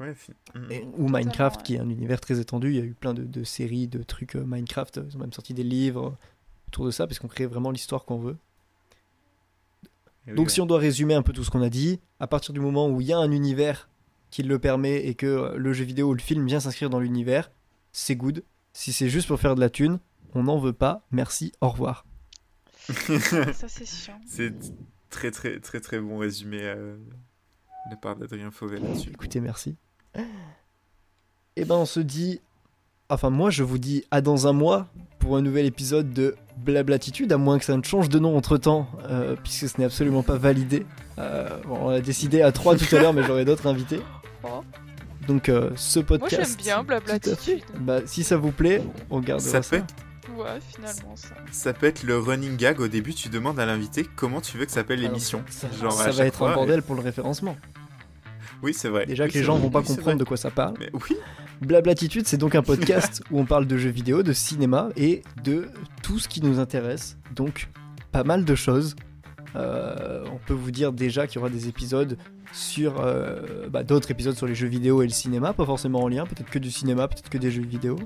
[0.00, 0.14] ouais.
[0.56, 0.72] Mm.
[0.72, 1.62] Et- ou Minecraft, ouais.
[1.62, 2.70] qui est un univers très étendu.
[2.70, 5.00] Il y a eu plein de, de séries, de trucs euh, Minecraft.
[5.08, 6.16] Ils ont même sorti des livres
[6.68, 8.36] autour de ça, parce qu'on crée vraiment l'histoire qu'on veut.
[10.26, 10.52] Oui, Donc ouais.
[10.52, 12.88] si on doit résumer un peu tout ce qu'on a dit, à partir du moment
[12.88, 13.88] où il y a un univers
[14.30, 17.00] qui le permet et que euh, le jeu vidéo ou le film vient s'inscrire dans
[17.00, 17.50] l'univers,
[17.92, 18.42] c'est good.
[18.72, 19.98] Si c'est juste pour faire de la thune,
[20.34, 21.06] on n'en veut pas.
[21.10, 22.04] Merci, au revoir.
[22.78, 22.88] Ça,
[23.68, 24.20] c'est chiant.
[24.26, 24.52] c'est
[25.10, 29.76] très très très très bon résumé euh, de la part d'Adrien Fauvet là-dessus Écoutez, merci.
[31.56, 32.40] Et ben on se dit...
[33.08, 34.86] Enfin moi je vous dis à dans un mois
[35.18, 38.88] pour un nouvel épisode de Blablatitude, à moins que ça ne change de nom entre-temps,
[39.08, 40.86] euh, puisque ce n'est absolument pas validé.
[41.18, 44.00] Euh, bon, on a décidé à trois tout à l'heure, mais j'aurai d'autres invités.
[44.44, 44.62] Oh.
[45.26, 46.56] Donc euh, ce Moi, podcast...
[46.56, 46.82] j'aime bien.
[46.84, 47.62] Blablatitude.
[47.80, 49.70] Bah, si ça vous plaît, on gardera ça ça.
[49.70, 49.94] peut être
[50.36, 51.34] Ouais, finalement, ça.
[51.52, 52.80] Ça peut être le running gag.
[52.80, 55.42] Au début, tu demandes à l'invité comment tu veux que s'appelle l'émission.
[55.48, 57.56] Ça, Genre, ça va être fois, un bordel pour le référencement.
[58.62, 59.06] Oui, c'est vrai.
[59.06, 60.74] Déjà que les gens vont pas comprendre de quoi ça parle.
[60.78, 61.16] Mais oui,
[61.60, 65.68] Blablatitude, c'est donc un podcast où on parle de jeux vidéo, de cinéma et de
[66.02, 67.18] tout ce qui nous intéresse.
[67.34, 67.68] Donc,
[68.12, 68.96] pas mal de choses.
[69.54, 72.18] Euh, on peut vous dire déjà qu'il y aura des épisodes
[72.52, 76.08] sur euh, bah, d'autres épisodes sur les jeux vidéo et le cinéma, pas forcément en
[76.08, 77.96] lien, peut-être que du cinéma, peut-être que des jeux vidéo.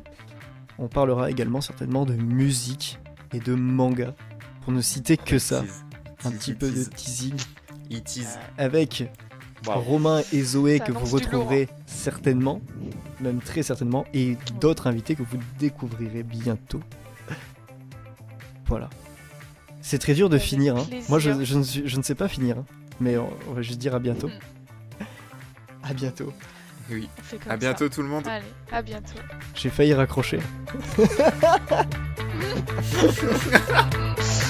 [0.78, 2.98] On parlera également certainement de musique
[3.32, 4.14] et de manga,
[4.62, 5.64] pour ne citer que ça.
[6.24, 7.34] Un petit peu de teasing
[8.59, 9.11] avec
[9.66, 12.61] Romain et Zoé Ça que vous retrouverez certainement,
[13.20, 16.80] même très certainement, et d'autres invités que vous découvrirez bientôt.
[18.66, 18.88] Voilà.
[19.82, 20.76] C'est très dur de Avec finir.
[20.76, 20.86] hein.
[21.08, 22.58] Moi, je, je ne suis- je ne sais pas finir.
[22.58, 22.64] hein.
[23.00, 24.28] Mais on, on va juste dire à bientôt.
[24.28, 25.04] Mm.
[25.82, 26.32] À bientôt.
[26.90, 27.08] Oui.
[27.46, 27.56] À ça.
[27.56, 28.26] bientôt tout le monde.
[28.28, 29.14] Allez, à bientôt.
[29.54, 30.38] J'ai failli raccrocher.